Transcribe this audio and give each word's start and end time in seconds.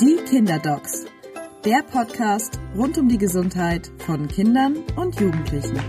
Die 0.00 0.16
Kinderdocs. 0.28 1.04
Der 1.64 1.82
Podcast 1.82 2.58
rund 2.76 2.98
um 2.98 3.08
die 3.08 3.18
Gesundheit 3.18 3.90
von 3.98 4.28
Kindern 4.28 4.78
und 4.96 5.18
Jugendlichen. 5.20 5.80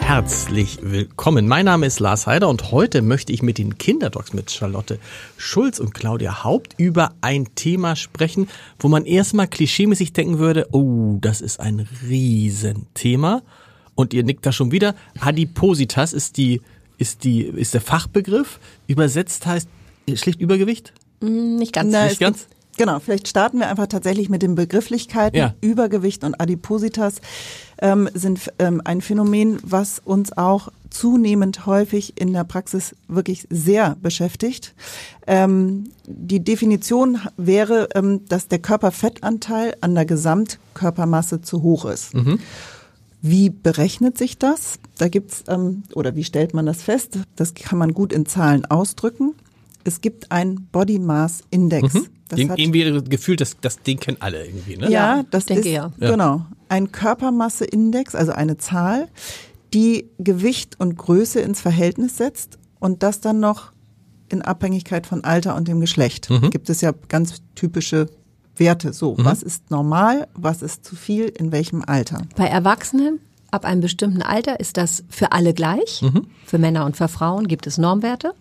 Herzlich 0.00 0.78
willkommen. 0.82 1.46
Mein 1.46 1.66
Name 1.66 1.86
ist 1.86 2.00
Lars 2.00 2.26
Heider 2.26 2.48
und 2.48 2.72
heute 2.72 3.02
möchte 3.02 3.32
ich 3.32 3.42
mit 3.42 3.58
den 3.58 3.78
Kinderdocs 3.78 4.32
mit 4.32 4.50
Charlotte 4.50 4.98
Schulz 5.36 5.78
und 5.78 5.94
Claudia 5.94 6.42
Haupt 6.42 6.74
über 6.78 7.12
ein 7.20 7.54
Thema 7.54 7.94
sprechen, 7.94 8.48
wo 8.78 8.88
man 8.88 9.04
erstmal 9.04 9.46
klischeemäßig 9.46 10.12
denken 10.12 10.38
würde, 10.38 10.68
oh, 10.72 11.18
das 11.20 11.40
ist 11.40 11.60
ein 11.60 11.86
Riesenthema. 12.08 13.42
Und 13.94 14.14
ihr 14.14 14.24
nickt 14.24 14.46
da 14.46 14.52
schon 14.52 14.72
wieder. 14.72 14.94
Adipositas 15.20 16.12
ist 16.12 16.38
die, 16.38 16.62
ist 16.96 17.24
die, 17.24 17.42
ist 17.42 17.74
der 17.74 17.82
Fachbegriff. 17.82 18.58
Übersetzt 18.86 19.46
heißt 19.46 19.68
schlicht 20.16 20.40
Übergewicht? 20.40 20.92
Nicht 21.20 21.72
ganz. 21.72 21.92
Na, 21.92 22.04
Nicht 22.06 22.20
ganz? 22.20 22.38
gibt- 22.40 22.56
Genau, 22.76 22.98
vielleicht 22.98 23.28
starten 23.28 23.58
wir 23.58 23.68
einfach 23.68 23.88
tatsächlich 23.88 24.30
mit 24.30 24.40
den 24.40 24.54
Begrifflichkeiten. 24.54 25.36
Ja. 25.36 25.54
Übergewicht 25.60 26.24
und 26.24 26.40
Adipositas 26.40 27.16
ähm, 27.82 28.08
sind 28.14 28.40
ähm, 28.58 28.80
ein 28.84 29.02
Phänomen, 29.02 29.58
was 29.62 30.00
uns 30.02 30.34
auch 30.38 30.68
zunehmend 30.88 31.66
häufig 31.66 32.18
in 32.18 32.32
der 32.32 32.44
Praxis 32.44 32.94
wirklich 33.06 33.46
sehr 33.50 33.96
beschäftigt. 34.00 34.72
Ähm, 35.26 35.90
die 36.06 36.42
Definition 36.42 37.18
wäre, 37.36 37.88
ähm, 37.94 38.24
dass 38.28 38.48
der 38.48 38.60
Körperfettanteil 38.60 39.74
an 39.82 39.94
der 39.94 40.06
Gesamtkörpermasse 40.06 41.42
zu 41.42 41.60
hoch 41.62 41.84
ist. 41.84 42.12
Wie 43.20 43.50
berechnet 43.50 44.16
sich 44.16 44.38
das? 44.38 44.78
Da 44.96 45.08
gibt's 45.08 45.44
ähm, 45.48 45.82
oder 45.94 46.16
wie 46.16 46.24
stellt 46.24 46.54
man 46.54 46.64
das 46.64 46.82
fest? 46.82 47.18
Das 47.36 47.52
kann 47.52 47.78
man 47.78 47.92
gut 47.92 48.12
in 48.14 48.24
Zahlen 48.24 48.64
ausdrücken. 48.64 49.34
Es 49.84 50.00
gibt 50.00 50.30
einen 50.30 50.66
Body 50.72 50.98
Mass 50.98 51.42
Index. 51.50 51.94
Das 52.28 52.36
Den, 52.36 52.50
hat- 52.50 52.58
irgendwie 52.58 53.00
gefühlt, 53.08 53.40
das, 53.40 53.56
das, 53.60 53.80
den 53.82 53.98
kennen 53.98 54.18
alle 54.20 54.44
irgendwie, 54.46 54.76
ne? 54.76 54.90
ja, 54.90 55.24
das 55.30 55.46
denke 55.46 55.68
ist 55.68 55.74
ja. 55.74 55.92
Ja. 55.98 56.10
genau 56.12 56.46
ein 56.70 56.92
Körpermasseindex, 56.92 58.14
also 58.14 58.32
eine 58.32 58.56
Zahl, 58.56 59.08
die 59.74 60.08
Gewicht 60.18 60.78
und 60.78 60.96
Größe 60.96 61.40
ins 61.40 61.60
Verhältnis 61.60 62.16
setzt 62.16 62.58
und 62.78 63.02
das 63.02 63.20
dann 63.20 63.40
noch 63.40 63.72
in 64.28 64.42
Abhängigkeit 64.42 65.06
von 65.06 65.24
Alter 65.24 65.56
und 65.56 65.66
dem 65.68 65.80
Geschlecht. 65.80 66.30
Mhm. 66.30 66.50
Gibt 66.50 66.70
es 66.70 66.80
ja 66.80 66.92
ganz 67.08 67.42
typische 67.56 68.06
Werte. 68.56 68.92
So, 68.92 69.16
was 69.18 69.42
ist 69.42 69.70
normal, 69.70 70.28
was 70.34 70.62
ist 70.62 70.84
zu 70.84 70.94
viel, 70.94 71.24
in 71.24 71.50
welchem 71.50 71.82
Alter? 71.84 72.22
Bei 72.36 72.46
Erwachsenen 72.46 73.18
ab 73.50 73.64
einem 73.64 73.80
bestimmten 73.80 74.22
Alter 74.22 74.60
ist 74.60 74.76
das 74.76 75.02
für 75.08 75.32
alle 75.32 75.54
gleich. 75.54 76.04
Für 76.46 76.58
Männer 76.58 76.84
und 76.84 76.96
für 76.96 77.08
Frauen 77.08 77.48
gibt 77.48 77.66
es 77.66 77.78
Normwerte. 77.78 78.32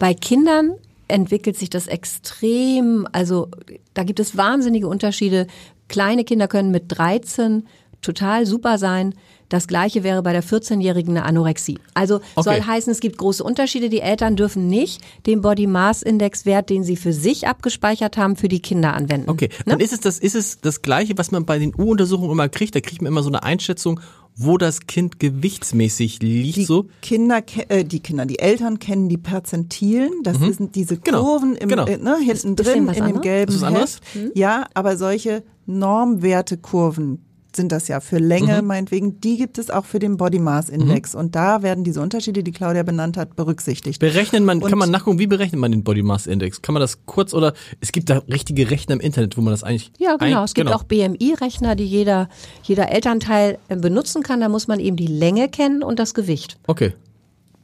Bei 0.00 0.12
Kindern 0.14 0.72
entwickelt 1.08 1.56
sich 1.56 1.70
das 1.70 1.86
extrem, 1.86 3.06
also 3.12 3.48
da 3.94 4.02
gibt 4.04 4.20
es 4.20 4.36
wahnsinnige 4.36 4.88
Unterschiede. 4.88 5.46
Kleine 5.88 6.24
Kinder 6.24 6.48
können 6.48 6.70
mit 6.70 6.84
13 6.88 7.66
total 8.02 8.46
super 8.46 8.78
sein. 8.78 9.14
Das 9.48 9.68
gleiche 9.68 10.02
wäre 10.02 10.22
bei 10.24 10.32
der 10.32 10.42
14-jährigen 10.42 11.16
eine 11.16 11.24
Anorexie. 11.24 11.78
Also 11.94 12.16
Okay. 12.34 12.42
soll 12.42 12.62
heißen, 12.62 12.90
es 12.90 12.98
gibt 12.98 13.16
große 13.18 13.44
Unterschiede. 13.44 13.88
Die 13.88 14.00
Eltern 14.00 14.34
dürfen 14.34 14.66
nicht 14.66 15.00
den 15.26 15.40
Body 15.40 15.68
Mass 15.68 16.02
Index 16.02 16.44
Wert, 16.46 16.68
den 16.68 16.82
sie 16.82 16.96
für 16.96 17.12
sich 17.12 17.46
abgespeichert 17.46 18.16
haben, 18.16 18.34
für 18.34 18.48
die 18.48 18.58
Kinder 18.60 18.94
anwenden. 18.94 19.30
Okay, 19.30 19.48
Ne? 19.64 19.72
dann 19.72 19.80
ist 19.80 19.92
es 19.92 20.00
das, 20.00 20.18
ist 20.18 20.34
es 20.34 20.60
das 20.60 20.82
Gleiche, 20.82 21.16
was 21.16 21.30
man 21.30 21.44
bei 21.46 21.60
den 21.60 21.72
U-Untersuchungen 21.78 22.32
immer 22.32 22.48
kriegt. 22.48 22.74
Da 22.74 22.80
kriegt 22.80 23.02
man 23.02 23.12
immer 23.12 23.22
so 23.22 23.28
eine 23.30 23.44
Einschätzung, 23.44 24.00
wo 24.36 24.58
das 24.58 24.86
Kind 24.86 25.18
gewichtsmäßig 25.18 26.20
liegt. 26.22 26.56
Die 26.56 26.64
so. 26.64 26.86
Kinder, 27.02 27.42
äh, 27.68 27.84
die 27.84 28.00
Kinder, 28.00 28.26
die 28.26 28.38
Eltern 28.38 28.78
kennen 28.78 29.08
die 29.08 29.16
Perzentilen. 29.16 30.12
Das 30.22 30.38
sind 30.38 30.74
diese 30.74 30.98
Genau, 30.98 31.22
Kurven 31.24 31.56
im, 31.56 31.68
genau. 31.68 31.86
äh, 31.86 31.96
ne, 31.96 32.18
hinten 32.18 32.54
drin 32.54 32.86
was 32.86 32.98
in 32.98 33.06
dem 33.06 33.20
gelben 33.22 33.52
Ist 33.52 33.62
das 33.62 33.68
anderes? 33.68 34.00
Heft. 34.12 34.36
Ja, 34.36 34.66
aber 34.74 34.96
solche 34.96 35.42
Normwertekurven 35.66 37.24
sind 37.56 37.72
das 37.72 37.88
ja 37.88 38.00
für 38.00 38.18
Länge 38.18 38.60
Mhm. 38.62 38.68
meinetwegen, 38.68 39.20
die 39.20 39.36
gibt 39.36 39.58
es 39.58 39.70
auch 39.70 39.84
für 39.84 39.98
den 39.98 40.16
Body 40.16 40.38
Mass 40.38 40.68
Index 40.68 41.14
und 41.14 41.34
da 41.34 41.62
werden 41.62 41.82
diese 41.84 42.00
Unterschiede, 42.00 42.42
die 42.42 42.52
Claudia 42.52 42.82
benannt 42.82 43.16
hat, 43.16 43.34
berücksichtigt. 43.36 43.98
Berechnet 44.00 44.44
man, 44.44 44.62
Und- 44.62 44.68
kann 44.70 44.78
man 44.78 44.90
nachgucken, 44.90 45.18
wie 45.18 45.26
berechnet 45.26 45.60
man 45.60 45.72
den 45.72 45.82
Body 45.82 46.02
Mass 46.02 46.26
Index? 46.26 46.62
Kann 46.62 46.72
man 46.74 46.80
das 46.80 47.04
kurz 47.06 47.34
oder 47.34 47.54
es 47.80 47.92
gibt 47.92 48.10
da 48.10 48.18
richtige 48.30 48.70
Rechner 48.70 48.94
im 48.94 49.00
Internet, 49.00 49.36
wo 49.36 49.40
man 49.40 49.52
das 49.52 49.64
eigentlich 49.64 49.90
Ja, 49.98 50.16
genau. 50.16 50.38
ein- 50.40 50.44
es 50.44 50.54
gibt 50.54 50.70
auch 50.72 50.84
BMI-Rechner, 50.84 51.74
die 51.74 51.84
jeder, 51.86 52.28
jeder 52.62 52.90
Elternteil 52.92 53.58
äh, 53.68 53.76
benutzen 53.76 54.22
kann. 54.22 54.40
Da 54.40 54.48
muss 54.48 54.68
man 54.68 54.78
eben 54.80 54.96
die 54.96 55.06
Länge 55.06 55.48
kennen 55.48 55.82
und 55.82 55.98
das 55.98 56.14
Gewicht. 56.14 56.58
Okay, 56.66 56.92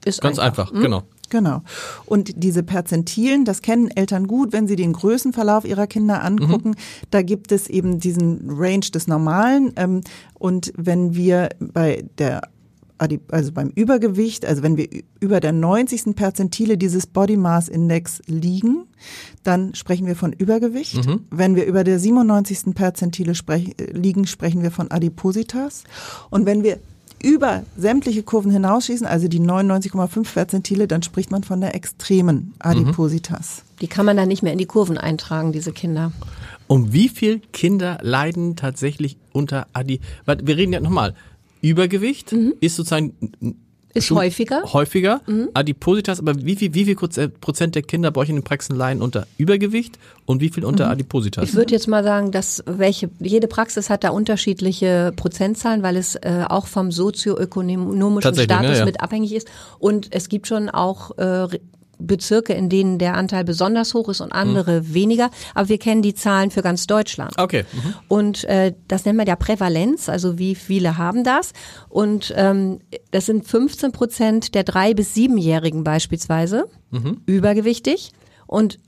Ist 0.05 0.21
ganz 0.21 0.39
einfach, 0.41 0.73
Hm? 0.73 0.81
genau. 0.83 1.03
Genau. 1.33 1.63
Und 2.05 2.33
diese 2.37 2.63
Perzentilen, 2.63 3.47
das 3.47 3.63
kennen 3.63 3.91
Eltern 3.91 4.27
gut, 4.27 4.53
wenn 4.53 4.69
sie 4.69 4.77
den 4.77 4.93
Größenverlauf 4.93 5.65
ihrer 5.65 5.87
Kinder 5.87 6.23
angucken. 6.23 6.75
Da 7.11 7.23
gibt 7.23 7.53
es 7.53 7.69
eben 7.69 8.01
diesen 8.01 8.51
Range 8.51 8.85
des 8.93 9.07
Normalen. 9.07 9.73
Ähm, 9.77 10.03
und 10.35 10.75
wenn 10.77 11.15
wir 11.15 11.49
bei 11.59 12.05
der 12.19 12.43
also 13.31 13.51
beim 13.51 13.71
Übergewicht, 13.75 14.45
also 14.47 14.63
wenn 14.63 14.77
wir 14.77 14.87
über 15.19 15.41
der 15.41 15.51
90. 15.51 16.15
Perzentile 16.15 16.79
dieses 16.79 17.09
Body 17.09 17.37
Mass 17.37 17.69
Index 17.69 18.21
liegen, 18.27 18.85
dann 19.43 19.75
sprechen 19.75 20.07
wir 20.07 20.15
von 20.15 20.33
Übergewicht. 20.33 21.05
Wenn 21.31 21.57
wir 21.57 21.65
über 21.65 21.83
der 21.83 21.99
97. 21.99 22.75
Perzentile 22.75 23.35
sprech, 23.35 23.75
äh, 23.81 23.91
liegen, 23.93 24.27
sprechen 24.27 24.63
wir 24.63 24.71
von 24.71 24.91
Adipositas. 24.91 25.83
Und 26.31 26.47
wenn 26.47 26.63
wir 26.63 26.79
über 27.23 27.63
sämtliche 27.77 28.23
Kurven 28.23 28.51
hinausschießen, 28.51 29.07
also 29.07 29.29
die 29.29 29.41
99,5 29.41 30.33
Perzentile, 30.35 30.87
dann 30.87 31.03
spricht 31.03 31.31
man 31.31 31.45
von 31.45 31.61
der 31.61 31.75
extremen 31.75 32.55
Adipositas. 32.59 33.63
Die 33.81 33.87
kann 33.87 34.07
man 34.07 34.17
dann 34.17 34.29
nicht 34.29 34.43
mehr 34.43 34.53
in 34.53 34.59
die 34.59 34.67
Kurven 34.67 34.99
eintragen, 34.99 35.53
diese 35.53 35.73
Kinder. 35.73 36.13
Und 36.67 36.93
wie 36.93 37.09
viel 37.09 37.41
Kinder 37.53 37.99
leiden 38.03 38.57
tatsächlich 38.57 39.17
unter 39.33 39.67
Adi? 39.73 40.01
Wir 40.27 40.57
reden 40.57 40.73
ja 40.73 40.81
nochmal. 40.81 41.15
Übergewicht 41.61 42.33
ist 42.61 42.77
sozusagen 42.77 43.15
Mhm. 43.41 43.57
Ist 43.95 44.07
schon 44.07 44.19
häufiger. 44.19 44.63
Häufiger. 44.73 45.21
Adipositas, 45.55 46.21
aber 46.21 46.35
wie 46.45 46.57
viel, 46.57 46.75
wie 46.75 46.85
viel 46.85 46.97
äh, 47.17 47.29
Prozent 47.29 47.75
der 47.75 47.83
Kinder 47.83 48.11
bei 48.11 48.23
euch 48.23 48.29
in 48.29 48.37
den 48.37 48.45
Praxen 48.45 48.77
leiden 48.77 49.03
unter 49.03 49.27
Übergewicht 49.39 49.99
und 50.27 50.41
wie 50.41 50.49
viel 50.49 50.65
unter 50.65 50.89
Adipositas? 50.89 51.43
Mhm. 51.43 51.49
Ich 51.49 51.55
würde 51.55 51.73
jetzt 51.73 51.89
mal 51.89 52.03
sagen, 52.03 52.31
dass 52.33 52.63
welche 52.67 53.11
jede 53.21 53.49
Praxis 53.49 53.91
hat 53.91 54.05
da 54.05 54.11
unterschiedliche 54.11 55.13
Prozentzahlen, 55.17 55.83
weil 55.83 55.97
es 55.97 56.15
äh, 56.17 56.45
auch 56.49 56.67
vom 56.67 56.91
sozioökonomischen 56.91 58.21
Tatsächlich, 58.21 58.49
ne, 58.49 58.65
Status 58.65 58.79
ja. 58.79 58.85
mit 58.85 59.01
abhängig 59.01 59.35
ist. 59.35 59.49
Und 59.79 60.09
es 60.11 60.29
gibt 60.29 60.47
schon 60.47 60.69
auch 60.69 61.19
äh, 61.19 61.49
Bezirke, 62.07 62.53
in 62.53 62.69
denen 62.69 62.99
der 62.99 63.15
Anteil 63.15 63.45
besonders 63.45 63.95
hoch 63.95 64.09
ist 64.09 64.21
und 64.21 64.33
andere 64.33 64.95
weniger. 64.95 65.31
Aber 65.55 65.69
wir 65.69 65.79
kennen 65.79 66.03
die 66.03 66.15
Zahlen 66.15 66.51
für 66.51 66.63
ganz 66.63 66.87
Deutschland. 66.87 67.35
Okay. 67.39 67.65
Mhm. 67.73 67.95
Und 68.09 68.45
äh, 68.45 68.75
das 68.89 69.05
nennt 69.05 69.17
man 69.17 69.27
ja 69.27 69.37
Prävalenz, 69.37 70.09
also 70.09 70.39
wie 70.39 70.55
viele 70.55 70.99
haben 70.99 71.25
das. 71.25 71.53
Und 71.89 72.33
ähm, 72.37 72.81
das 73.11 73.27
sind 73.27 73.47
15 73.47 73.93
Prozent 73.93 74.55
der 74.55 74.65
drei- 74.65 74.95
bis 74.95 75.15
siebenjährigen 75.15 75.85
beispielsweise 75.85 76.69
übergewichtig 77.27 78.13
und 78.47 78.79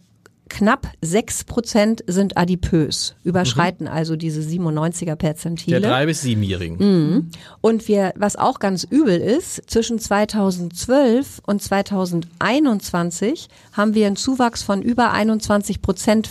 knapp 0.48 0.88
sechs 1.00 1.44
Prozent 1.44 2.04
sind 2.06 2.36
adipös, 2.36 3.14
überschreiten 3.24 3.88
also 3.88 4.16
diese 4.16 4.40
97er 4.40 5.16
Perzentile. 5.16 5.80
Der 5.80 5.90
drei 5.90 6.06
bis 6.06 6.22
siebenjährigen. 6.22 6.76
Mhm. 6.78 7.30
Und 7.60 7.88
wir, 7.88 8.12
was 8.16 8.36
auch 8.36 8.58
ganz 8.58 8.84
übel 8.84 9.18
ist, 9.18 9.62
zwischen 9.68 9.98
2012 9.98 11.40
und 11.46 11.62
2021 11.62 13.48
haben 13.72 13.94
wir 13.94 14.06
einen 14.06 14.16
Zuwachs 14.16 14.62
von 14.62 14.82
über 14.82 15.12
21 15.12 15.82
Prozent 15.82 16.26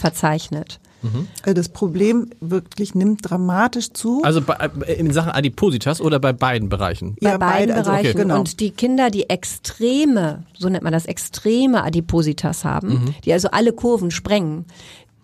verzeichnet. 1.03 1.47
Äh, 1.47 1.53
Das 1.53 1.69
Problem 1.69 2.29
wirklich 2.39 2.95
nimmt 2.95 3.29
dramatisch 3.29 3.91
zu. 3.93 4.21
Also 4.23 4.41
bei, 4.41 4.55
äh, 4.87 4.93
in 4.93 5.11
Sachen 5.11 5.31
Adipositas 5.31 6.01
oder 6.01 6.19
bei 6.19 6.33
beiden 6.33 6.69
Bereichen? 6.69 7.15
bei 7.21 7.29
Ja, 7.31 7.37
beiden 7.37 7.67
beide, 7.69 7.75
also, 7.75 7.91
Bereichen. 7.91 8.09
okay, 8.09 8.17
genau. 8.21 8.39
Und 8.39 8.59
die 8.59 8.71
Kinder, 8.71 9.09
die 9.09 9.29
extreme, 9.29 10.43
so 10.57 10.69
nennt 10.69 10.83
man 10.83 10.93
das, 10.93 11.05
extreme 11.05 11.83
Adipositas 11.83 12.63
haben, 12.65 12.89
Mhm. 12.89 13.15
die 13.25 13.33
also 13.33 13.49
alle 13.51 13.73
Kurven 13.73 14.11
sprengen, 14.11 14.65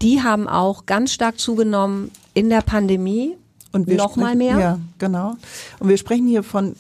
die 0.02 0.22
haben 0.22 0.48
auch 0.48 0.86
ganz 0.86 1.12
stark 1.14 1.40
zugenommen 1.40 2.12
in 2.34 2.50
der 2.50 2.62
Pandemie. 2.62 3.36
Und 3.72 3.86
wir 3.88 3.98
noch 3.98 4.16
mal 4.16 4.34
sprechen- 4.34 4.38
mehr. 4.40 4.60
Ja, 4.60 4.80
genau. 4.98 5.36
Und 5.80 5.90
wir 5.90 5.98
sprechen 5.98 6.26
hier 6.28 6.42
von 6.42 6.76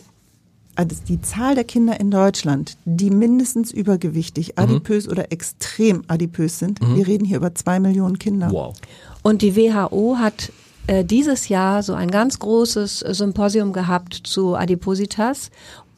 also 0.80 0.96
die 1.10 1.22
Zahl 1.22 1.56
der 1.56 1.66
Kinder 1.66 2.00
in 2.00 2.10
Deutschland, 2.10 2.78
die 2.86 3.10
mindestens 3.10 3.72
übergewichtig, 3.72 4.58
adipös 4.58 5.10
oder 5.10 5.30
extrem 5.30 6.06
adipös 6.08 6.58
sind. 6.58 6.80
Wir 6.80 7.06
reden 7.06 7.26
hier 7.26 7.36
über 7.36 7.54
zwei 7.54 7.82
Millionen 7.82 8.18
Kinder. 8.18 8.50
Wow. 8.50 8.78
Und 9.22 9.42
die 9.42 9.58
WHO 9.58 10.16
hat 10.20 10.54
äh, 10.88 11.04
dieses 11.04 11.50
Jahr 11.50 11.84
so 11.84 11.96
ein 11.96 12.10
ganz 12.10 12.40
großes 12.40 13.02
äh, 13.02 13.14
Symposium 13.14 13.74
gehabt 13.74 14.22
zu 14.24 14.56
Adipositas. 14.56 15.52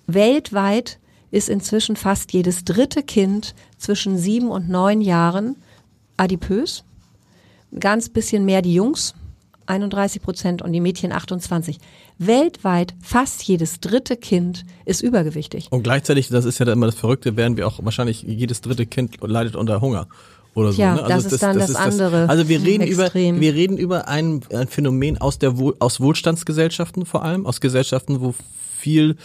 Weltweit 0.08 0.98
ist 1.30 1.48
inzwischen 1.48 1.96
fast 1.96 2.34
jedes 2.34 2.66
dritte 2.66 3.04
Kind 3.04 3.54
zwischen 3.78 4.18
sieben 4.18 4.50
und 4.50 4.68
neun 4.68 5.02
Jahren 5.02 5.58
adipös. 6.18 6.84
Ganz 7.80 8.10
bisschen 8.10 8.46
mehr 8.46 8.64
die 8.64 8.74
Jungs, 8.74 9.14
31 9.68 10.24
Prozent 10.24 10.62
und 10.64 10.74
die 10.74 10.82
Mädchen 10.82 11.12
28. 11.12 11.78
Weltweit 12.26 12.94
fast 13.02 13.44
jedes 13.44 13.80
dritte 13.80 14.16
Kind 14.16 14.64
ist 14.86 15.02
übergewichtig. 15.02 15.68
Und 15.72 15.84
gleichzeitig, 15.84 16.30
das 16.30 16.46
ist 16.46 16.60
ja 16.60 16.66
dann 16.66 16.78
immer 16.78 16.86
das 16.86 16.96
Verrückte, 16.96 17.36
werden 17.36 17.58
wir 17.58 17.68
auch 17.68 17.84
wahrscheinlich 17.84 18.24
jedes 18.24 18.62
dritte 18.62 18.86
Kind 18.86 19.18
leidet 19.22 19.56
unter 19.56 19.82
Hunger. 19.82 20.08
oder 20.54 20.72
so. 20.72 20.76
Tja, 20.76 20.96
ne? 20.96 21.06
das 21.08 21.26
ist 21.26 21.42
dann 21.42 21.58
das 21.58 21.76
andere 21.76 22.30
also 22.30 22.48
wir 22.48 22.62
reden 22.62 22.84
Extrem. 22.84 23.36
über 23.36 23.42
wir 23.42 23.54
reden 23.54 23.78
über 23.78 24.08
ein, 24.08 24.42
ein 24.54 24.68
Phänomen 24.68 25.20
aus 25.20 25.40
der 25.40 25.58
Wohl, 25.58 25.76
aus 25.80 26.00
Wohlstandsgesellschaften 26.00 27.06
vor 27.06 27.24
allem, 27.24 27.46
aus 27.46 27.60
Gesellschaften, 27.62 28.22
wo 28.22 28.36
viel 28.78 29.16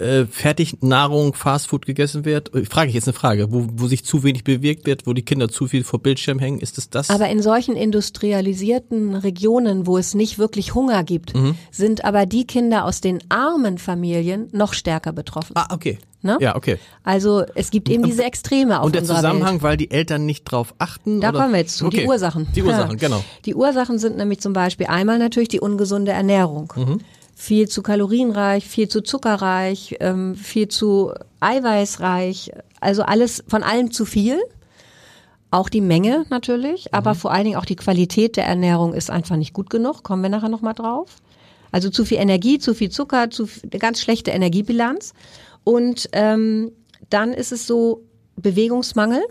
äh, 0.00 0.26
Fertignahrung, 0.26 1.34
Fastfood 1.34 1.86
gegessen 1.86 2.24
wird. 2.24 2.50
Ich 2.54 2.68
frage 2.68 2.88
ich 2.88 2.94
jetzt 2.94 3.08
eine 3.08 3.12
Frage, 3.14 3.52
wo, 3.52 3.66
wo 3.72 3.86
sich 3.86 4.04
zu 4.04 4.22
wenig 4.22 4.44
bewegt 4.44 4.86
wird, 4.86 5.06
wo 5.06 5.12
die 5.12 5.22
Kinder 5.22 5.48
zu 5.48 5.66
viel 5.68 5.84
vor 5.84 6.00
Bildschirm 6.02 6.38
hängen, 6.38 6.58
ist 6.60 6.78
es 6.78 6.90
das? 6.90 7.10
Aber 7.10 7.28
in 7.28 7.42
solchen 7.42 7.76
industrialisierten 7.76 9.14
Regionen, 9.16 9.86
wo 9.86 9.98
es 9.98 10.14
nicht 10.14 10.38
wirklich 10.38 10.74
Hunger 10.74 11.04
gibt, 11.04 11.34
Mhm. 11.34 11.54
sind 11.70 12.04
aber 12.04 12.26
die 12.26 12.46
Kinder 12.46 12.84
aus 12.84 13.00
den 13.00 13.18
armen 13.28 13.78
Familien 13.78 14.48
noch 14.52 14.72
stärker 14.74 15.12
betroffen. 15.12 15.52
ah, 15.56 15.68
okay. 15.72 15.98
Ne? 16.22 16.36
Ja, 16.40 16.54
okay. 16.54 16.76
Also 17.02 17.44
es 17.54 17.70
gibt 17.70 17.88
eben 17.88 18.02
diese 18.02 18.24
Extreme 18.24 18.80
auf 18.80 18.86
Und 18.86 18.94
der 18.94 19.04
Zusammenhang, 19.04 19.54
Welt. 19.54 19.62
weil 19.62 19.76
die 19.78 19.90
Eltern 19.90 20.26
nicht 20.26 20.44
drauf 20.44 20.74
achten? 20.78 21.20
Da 21.22 21.30
oder? 21.30 21.38
kommen 21.40 21.52
wir 21.54 21.60
jetzt 21.60 21.78
zu, 21.78 21.86
okay. 21.86 22.00
die 22.02 22.06
Ursachen. 22.06 22.46
Die 22.54 22.62
Ursachen, 22.62 22.90
Ja. 22.90 22.96
genau. 23.08 23.24
Die 23.46 23.54
Ursachen 23.54 23.98
sind 23.98 24.18
nämlich 24.18 24.40
zum 24.40 24.52
Beispiel 24.52 24.86
einmal 24.86 25.18
natürlich 25.18 25.48
die 25.48 25.60
ungesunde 25.60 26.12
Ernährung. 26.12 26.72
Mhm. 26.76 26.98
Viel 27.40 27.68
zu 27.68 27.80
kalorienreich, 27.80 28.66
viel 28.68 28.88
zu 28.88 29.00
zuckerreich, 29.00 29.96
ähm, 30.00 30.34
viel 30.34 30.68
zu 30.68 31.14
eiweißreich, 31.40 32.52
also 32.80 33.00
alles 33.02 33.42
von 33.48 33.62
allem 33.62 33.92
zu 33.92 34.04
viel. 34.04 34.38
Auch 35.50 35.70
die 35.70 35.80
Menge 35.80 36.26
natürlich, 36.28 36.92
aber 36.92 37.14
vor 37.14 37.32
allen 37.32 37.44
Dingen 37.44 37.56
auch 37.56 37.64
die 37.64 37.76
Qualität 37.76 38.36
der 38.36 38.44
Ernährung 38.44 38.92
ist 38.92 39.10
einfach 39.10 39.36
nicht 39.36 39.54
gut 39.54 39.70
genug. 39.70 40.02
Kommen 40.02 40.22
wir 40.22 40.28
nachher 40.28 40.50
nochmal 40.50 40.74
drauf. 40.74 41.16
Also 41.72 41.88
zu 41.88 42.04
viel 42.04 42.18
Energie, 42.18 42.58
zu 42.58 42.74
viel 42.74 42.90
Zucker, 42.90 43.30
zu 43.30 43.46
viel, 43.46 43.70
eine 43.70 43.78
ganz 43.78 44.02
schlechte 44.02 44.32
Energiebilanz. 44.32 45.14
Und 45.64 46.10
ähm, 46.12 46.72
dann 47.08 47.32
ist 47.32 47.52
es 47.52 47.66
so 47.66 48.02
Bewegungsmangel. 48.36 49.22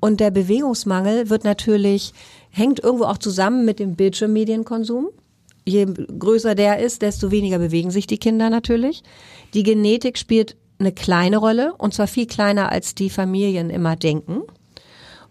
Und 0.00 0.20
der 0.20 0.30
Bewegungsmangel 0.30 1.30
wird 1.30 1.44
natürlich, 1.44 2.12
hängt 2.50 2.80
irgendwo 2.80 3.04
auch 3.04 3.18
zusammen 3.18 3.64
mit 3.64 3.78
dem 3.78 3.96
Bildschirmmedienkonsum. 3.96 5.08
Je 5.68 5.84
größer 5.84 6.54
der 6.54 6.78
ist, 6.78 7.02
desto 7.02 7.30
weniger 7.30 7.58
bewegen 7.58 7.90
sich 7.90 8.06
die 8.06 8.18
Kinder 8.18 8.50
natürlich. 8.50 9.02
Die 9.52 9.62
Genetik 9.64 10.16
spielt 10.16 10.56
eine 10.78 10.92
kleine 10.92 11.38
Rolle 11.38 11.74
und 11.78 11.92
zwar 11.94 12.06
viel 12.06 12.26
kleiner, 12.26 12.70
als 12.70 12.94
die 12.94 13.10
Familien 13.10 13.70
immer 13.70 13.96
denken. 13.96 14.42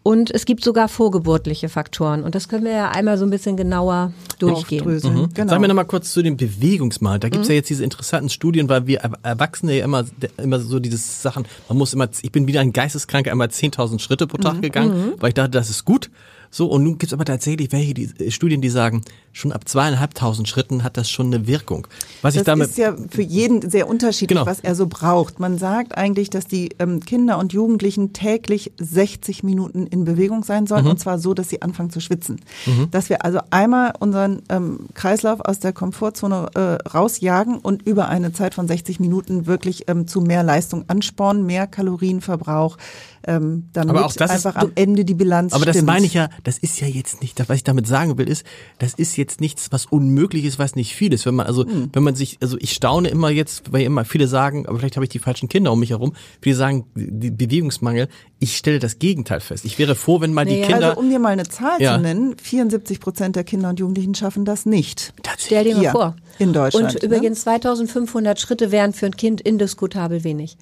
Und 0.04 0.30
es 0.30 0.46
gibt 0.46 0.64
sogar 0.64 0.88
vorgeburtliche 0.88 1.68
Faktoren. 1.68 2.24
Und 2.24 2.36
das 2.36 2.48
können 2.48 2.64
wir 2.64 2.74
ja 2.74 2.92
einmal 2.92 3.18
so 3.18 3.24
ein 3.26 3.32
bisschen 3.32 3.58
genauer 3.58 4.14
durchgehen. 4.38 4.82
Aufdröseln. 4.82 5.30
Genau. 5.34 5.50
Sag 5.50 5.60
mir 5.60 5.68
noch 5.68 5.74
mal 5.74 5.84
kurz 5.84 6.14
zu 6.14 6.22
dem 6.22 6.38
Bewegungsmangel. 6.38 7.20
Da 7.20 7.30
gibt's 7.30 7.48
ja 7.48 7.56
jetzt 7.56 7.72
diese 7.72 7.84
interessanten 7.84 8.30
Studien, 8.30 8.70
weil 8.70 8.86
wir 8.86 9.00
Er- 9.00 9.14
Erwachsene 9.24 9.76
ja 9.80 9.84
immer, 9.86 10.06
immer 10.38 10.60
so 10.60 10.80
dieses 10.80 11.24
Sachen, 11.24 11.46
man 11.70 11.80
muss 11.80 11.92
immer, 11.94 12.08
ich 12.22 12.32
bin 12.32 12.46
wieder 12.46 12.60
ein 12.62 12.72
Geisteskranker, 12.72 13.32
einmal 13.32 13.48
10.000 13.48 13.98
Schritte 14.00 14.28
pro 14.28 14.38
Tag 14.38 14.62
gegangen, 14.62 15.14
weil 15.20 15.30
ich 15.30 15.34
dachte, 15.34 15.50
das 15.52 15.72
ist 15.72 15.86
gut. 15.86 16.12
So, 16.56 16.68
und 16.68 16.84
nun 16.86 16.98
gibt's 16.98 17.12
aber 17.12 17.26
tatsächlich 17.26 17.74
welche 17.74 17.94
die, 17.94 18.10
äh, 18.18 18.32
Studien, 18.32 18.62
die 18.62 18.70
sagen, 18.70 19.02
schon 19.34 19.52
ab 19.52 19.68
zweieinhalbtausend 19.68 20.48
Schritten 20.48 20.86
hat 20.86 20.96
das 20.96 21.10
schon 21.10 21.26
eine 21.26 21.48
Wirkung. 21.48 21.86
Was 22.22 22.36
ich 22.36 22.40
Das 22.40 22.46
damit, 22.46 22.70
ist 22.70 22.78
ja 22.78 22.96
für 23.10 23.22
jeden 23.22 23.70
sehr 23.70 23.90
unterschiedlich, 23.90 24.38
Genau. 24.38 24.46
was 24.50 24.62
er 24.62 24.74
so 24.74 24.88
braucht. 24.88 25.42
Man 25.42 25.58
sagt 25.58 25.98
eigentlich, 25.98 26.30
dass 26.30 26.48
die 26.48 26.70
ähm, 26.80 27.02
Kinder 27.02 27.40
und 27.40 27.52
Jugendlichen 27.52 28.14
täglich 28.14 28.72
60 28.80 29.44
Minuten 29.44 29.86
in 29.86 30.06
Bewegung 30.06 30.46
sein 30.46 30.64
Mhm. 30.64 30.68
sollen 30.68 30.88
und 30.88 30.98
zwar 30.98 31.20
so, 31.20 31.34
dass 31.34 31.50
sie 31.50 31.62
anfangen 31.62 31.90
zu 31.90 32.00
schwitzen. 32.00 32.40
Dass 32.92 33.10
wir 33.10 33.26
also 33.26 33.40
einmal 33.50 33.92
unseren 34.00 34.42
ähm, 34.48 34.80
Kreislauf 34.94 35.42
aus 35.42 35.60
der 35.60 35.74
Komfortzone 35.74 36.52
äh, 36.56 36.88
rausjagen 36.88 37.58
und 37.58 37.86
über 37.86 38.08
eine 38.08 38.32
Zeit 38.32 38.54
von 38.54 38.66
60 38.66 39.02
Minuten 39.02 39.46
wirklich 39.46 39.90
ähm, 39.90 40.08
zu 40.08 40.22
mehr 40.22 40.44
Leistung 40.44 40.86
anspornen, 40.88 41.46
mehr 41.46 41.68
Kalorienverbrauch, 41.68 42.78
ähm, 43.28 43.70
damit 43.74 43.90
Aber 43.90 44.06
auch 44.06 44.14
das 44.14 44.32
ist- 44.32 44.46
einfach 44.46 44.62
am 44.62 44.72
Ende 44.76 45.04
die 45.06 45.14
Bilanz 45.16 45.54
aber 45.54 45.66
das 45.66 45.76
stimmt. 45.76 45.88
meine 45.88 46.06
ich 46.06 46.14
ja, 46.14 46.30
das 46.44 46.58
ist 46.58 46.80
ja 46.80 46.88
jetzt 46.88 47.22
nicht, 47.22 47.40
was 47.48 47.58
ich 47.58 47.64
damit 47.64 47.88
sagen 47.88 48.18
will, 48.18 48.28
ist, 48.30 48.46
das 48.80 48.94
ist 48.94 49.16
jetzt 49.18 49.42
nichts, 49.42 49.72
was 49.72 49.86
unmöglich 49.86 50.46
ist, 50.46 50.60
was 50.60 50.76
nicht 50.76 50.96
viel 50.96 51.14
ist. 51.14 51.26
Wenn 51.26 51.36
man, 51.36 51.48
also, 51.48 51.66
Hm. 51.66 51.90
wenn 51.94 52.04
man 52.04 52.16
sich, 52.16 52.38
also 52.42 52.58
ich 52.60 52.72
staune 52.74 53.10
immer 53.10 53.30
jetzt, 53.30 53.72
weil 53.74 53.84
immer 53.84 54.06
viele 54.06 54.28
sagen, 54.28 54.66
aber 54.68 54.78
vielleicht 54.80 54.96
habe 54.96 55.06
ich 55.06 55.10
die 55.10 55.20
falschen 55.20 55.50
Kinder 55.50 55.72
um 55.72 55.80
mich 55.80 55.90
herum, 55.92 56.14
viele 56.42 56.56
sagen, 56.56 56.86
die 56.96 57.32
Bewegungsmangel, 57.32 58.08
ich 58.40 58.58
stelle 58.58 58.80
das 58.80 59.00
Gegenteil 59.00 59.40
fest. 59.40 59.66
Ich 59.66 59.80
wäre 59.80 59.96
froh, 59.96 60.22
wenn 60.22 60.34
mal 60.34 60.46
die 60.46 60.54
Naja, 60.62 60.68
Kinder. 60.68 60.88
Also 60.90 61.00
um 61.02 61.10
dir 61.10 61.20
mal 61.20 61.30
eine 61.30 61.44
Zahl 61.48 61.82
Ja. 61.82 61.96
zu 61.96 62.02
nennen, 62.02 62.36
74 62.38 63.00
Prozent 63.00 63.36
der 63.36 63.44
Kinder 63.44 63.70
und 63.70 63.80
Jugendlichen 63.80 64.14
schaffen 64.16 64.46
das 64.46 64.66
nicht. 64.66 65.14
Stell 65.38 65.64
dir 65.64 65.78
mal 65.78 65.92
vor. 65.92 66.16
in 66.38 66.52
Deutschland, 66.54 66.94
Und 66.96 67.02
ne? 67.02 67.08
übrigens 67.08 67.42
2500 67.42 68.40
Schritte 68.40 68.72
wären 68.72 68.94
für 68.94 69.06
ein 69.06 69.16
Kind 69.16 69.42
indiskutabel 69.42 70.24
wenig. 70.24 70.58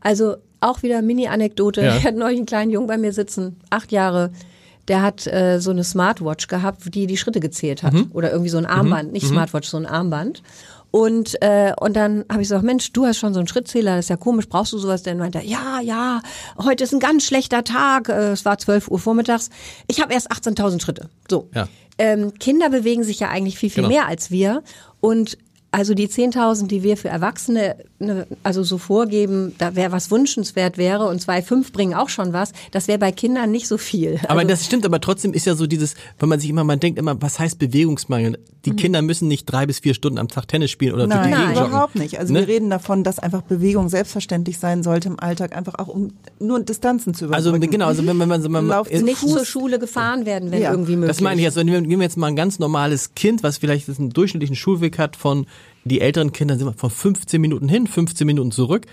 Also 0.00 0.36
auch 0.60 0.82
wieder 0.82 1.02
Mini-Anekdote. 1.02 1.82
Ja. 1.82 1.96
Ich 1.96 2.04
hatte 2.04 2.18
neulich 2.18 2.38
einen 2.38 2.46
kleinen 2.46 2.70
Jungen 2.70 2.86
bei 2.86 2.98
mir 2.98 3.12
sitzen, 3.12 3.56
acht 3.70 3.92
Jahre. 3.92 4.30
Der 4.88 5.02
hat 5.02 5.26
äh, 5.26 5.58
so 5.60 5.70
eine 5.72 5.82
Smartwatch 5.84 6.46
gehabt, 6.46 6.94
die 6.94 7.06
die 7.06 7.16
Schritte 7.16 7.40
gezählt 7.40 7.82
hat. 7.82 7.92
Mhm. 7.92 8.10
Oder 8.12 8.30
irgendwie 8.30 8.50
so 8.50 8.58
ein 8.58 8.66
Armband. 8.66 9.12
Nicht 9.12 9.26
Smartwatch, 9.26 9.68
so 9.68 9.76
ein 9.76 9.86
Armband. 9.86 10.42
Und, 10.92 11.42
äh, 11.42 11.72
und 11.78 11.94
dann 11.94 12.24
habe 12.30 12.40
ich 12.40 12.48
gesagt, 12.48 12.64
Mensch, 12.64 12.92
du 12.92 13.04
hast 13.04 13.18
schon 13.18 13.34
so 13.34 13.40
einen 13.40 13.48
Schrittzähler, 13.48 13.96
das 13.96 14.06
ist 14.06 14.08
ja 14.08 14.16
komisch, 14.16 14.48
brauchst 14.48 14.72
du 14.72 14.78
sowas? 14.78 15.02
Denn 15.02 15.18
meinte 15.18 15.38
er, 15.38 15.44
ja, 15.44 15.80
ja, 15.82 16.22
heute 16.56 16.84
ist 16.84 16.94
ein 16.94 17.00
ganz 17.00 17.24
schlechter 17.24 17.64
Tag, 17.64 18.08
äh, 18.08 18.30
es 18.30 18.44
war 18.44 18.56
12 18.56 18.88
Uhr 18.88 18.98
vormittags, 18.98 19.50
ich 19.88 20.00
habe 20.00 20.14
erst 20.14 20.30
18.000 20.30 20.80
Schritte. 20.80 21.10
So. 21.28 21.50
Ja. 21.54 21.68
Ähm, 21.98 22.34
Kinder 22.38 22.70
bewegen 22.70 23.02
sich 23.02 23.20
ja 23.20 23.28
eigentlich 23.28 23.58
viel, 23.58 23.68
viel 23.68 23.82
Genau. 23.82 23.94
mehr 23.94 24.06
als 24.06 24.30
wir. 24.30 24.62
Und 25.00 25.36
also 25.72 25.94
die 25.94 26.08
10.000, 26.08 26.68
die 26.68 26.82
wir 26.82 26.96
für 26.96 27.08
Erwachsene 27.08 27.76
ne, 27.98 28.26
also 28.42 28.62
so 28.62 28.78
vorgeben, 28.78 29.54
da 29.58 29.74
wäre 29.74 29.92
was 29.92 30.10
wünschenswert 30.10 30.78
wäre 30.78 31.06
und 31.06 31.20
zwei 31.20 31.42
fünf 31.42 31.72
bringen 31.72 31.94
auch 31.94 32.08
schon 32.08 32.32
was, 32.32 32.52
das 32.70 32.88
wäre 32.88 32.98
bei 32.98 33.12
Kindern 33.12 33.50
nicht 33.50 33.68
so 33.68 33.76
viel. 33.76 34.18
Aber 34.28 34.40
also, 34.40 34.48
das 34.48 34.64
stimmt, 34.64 34.86
aber 34.86 35.00
trotzdem 35.00 35.32
ist 35.32 35.46
ja 35.46 35.54
so 35.54 35.66
dieses, 35.66 35.94
wenn 36.18 36.28
man 36.28 36.40
sich 36.40 36.48
immer, 36.48 36.64
man 36.64 36.80
denkt 36.80 36.98
immer, 36.98 37.20
was 37.20 37.38
heißt 37.38 37.58
Bewegungsmangel? 37.58 38.38
Die 38.66 38.72
Mhm. 38.72 38.76
Kinder 38.76 39.00
müssen 39.02 39.28
nicht 39.28 39.46
drei 39.46 39.64
bis 39.66 39.78
vier 39.78 39.94
Stunden 39.94 40.18
am 40.18 40.28
Tag 40.28 40.48
Tennis 40.48 40.70
spielen 40.70 40.92
oder 40.92 41.06
durch 41.06 41.16
Nein, 41.16 41.30
die 41.32 41.38
Gegend 41.38 41.54
joggen. 41.56 41.68
überhaupt 41.70 41.94
nicht. 41.94 42.18
Also 42.18 42.32
Ne? 42.34 42.40
wir 42.40 42.48
reden 42.48 42.68
davon, 42.68 43.04
dass 43.04 43.18
einfach 43.18 43.42
Bewegung 43.42 43.88
selbstverständlich 43.88 44.58
sein 44.58 44.82
sollte 44.82 45.08
im 45.08 45.18
Alltag, 45.18 45.56
einfach 45.56 45.76
auch 45.78 45.88
um 45.88 46.12
nur 46.40 46.60
Distanzen 46.60 47.14
zu 47.14 47.30
Also 47.32 47.48
überbrücken. 47.50 47.70
genau, 47.72 47.86
also 47.86 48.06
wenn 48.06 48.16
man, 48.16 48.28
wenn 48.42 48.50
man 48.52 48.66
Lauft 48.68 48.90
äh, 48.90 49.00
nicht 49.02 49.18
Fuß- 49.22 49.28
zur 49.32 49.44
Schule 49.46 49.78
gefahren 49.78 50.26
werden, 50.26 50.50
wenn 50.50 50.60
Ja. 50.60 50.70
irgendwie 50.72 50.96
möglich. 50.96 51.08
Das 51.16 51.20
meine 51.22 51.40
ich 51.40 51.44
jetzt. 51.44 51.56
Wenn 51.56 51.68
wir 51.68 51.80
nehmen 51.80 52.00
wir 52.00 52.04
jetzt 52.06 52.16
mal 52.18 52.26
ein 52.26 52.36
ganz 52.36 52.58
normales 52.58 53.14
Kind, 53.14 53.42
was 53.42 53.58
vielleicht 53.58 53.88
einen 53.88 54.10
durchschnittlichen 54.10 54.56
Schulweg 54.56 54.98
hat 54.98 55.16
von 55.16 55.46
die 55.84 56.00
älteren 56.00 56.32
Kinder 56.32 56.56
sind 56.58 56.66
wir 56.66 56.72
von 56.74 56.90
15 56.90 57.40
Minuten 57.40 57.68
hin, 57.68 57.86
15 57.86 58.26
Minuten 58.26 58.50
zurück. 58.50 58.86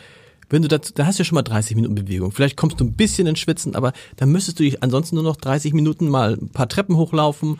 Wenn 0.50 0.62
du 0.62 0.68
dazu, 0.68 0.92
da 0.94 1.08
hast 1.08 1.18
du 1.18 1.24
ja 1.24 1.26
schon 1.26 1.36
mal 1.36 1.42
30 1.42 1.76
Minuten 1.76 1.96
Bewegung. 1.96 2.32
Vielleicht 2.32 2.58
kommst 2.58 2.80
du 2.80 2.84
ein 2.86 2.94
bisschen 2.94 3.26
ins 3.26 3.40
Schwitzen, 3.40 3.74
aber 3.76 3.94
dann 4.18 4.30
müsstest 4.32 4.60
du 4.60 4.64
dich 4.64 4.84
ansonsten 4.84 5.16
nur 5.16 5.24
noch 5.24 5.36
30 5.38 5.74
Minuten 5.74 6.08
mal 6.10 6.34
ein 6.34 6.50
paar 6.50 6.70
Treppen 6.70 6.96
hochlaufen, 6.98 7.60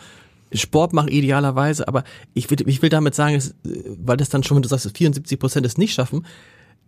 Sport 0.54 0.94
machen 0.94 1.10
idealerweise. 1.10 1.88
Aber 1.88 2.04
ich 2.34 2.50
will, 2.50 2.58
ich 2.68 2.82
will 2.82 2.90
damit 2.90 3.16
sagen, 3.16 3.36
dass, 3.36 3.54
weil 3.64 4.18
das 4.18 4.30
dann 4.30 4.44
schon, 4.44 4.56
wenn 4.56 4.62
du 4.64 4.70
sagst, 4.70 4.86
dass 4.86 4.92
74 4.94 5.40
Prozent 5.40 5.66
es 5.66 5.78
nicht 5.78 5.94
schaffen, 5.94 6.26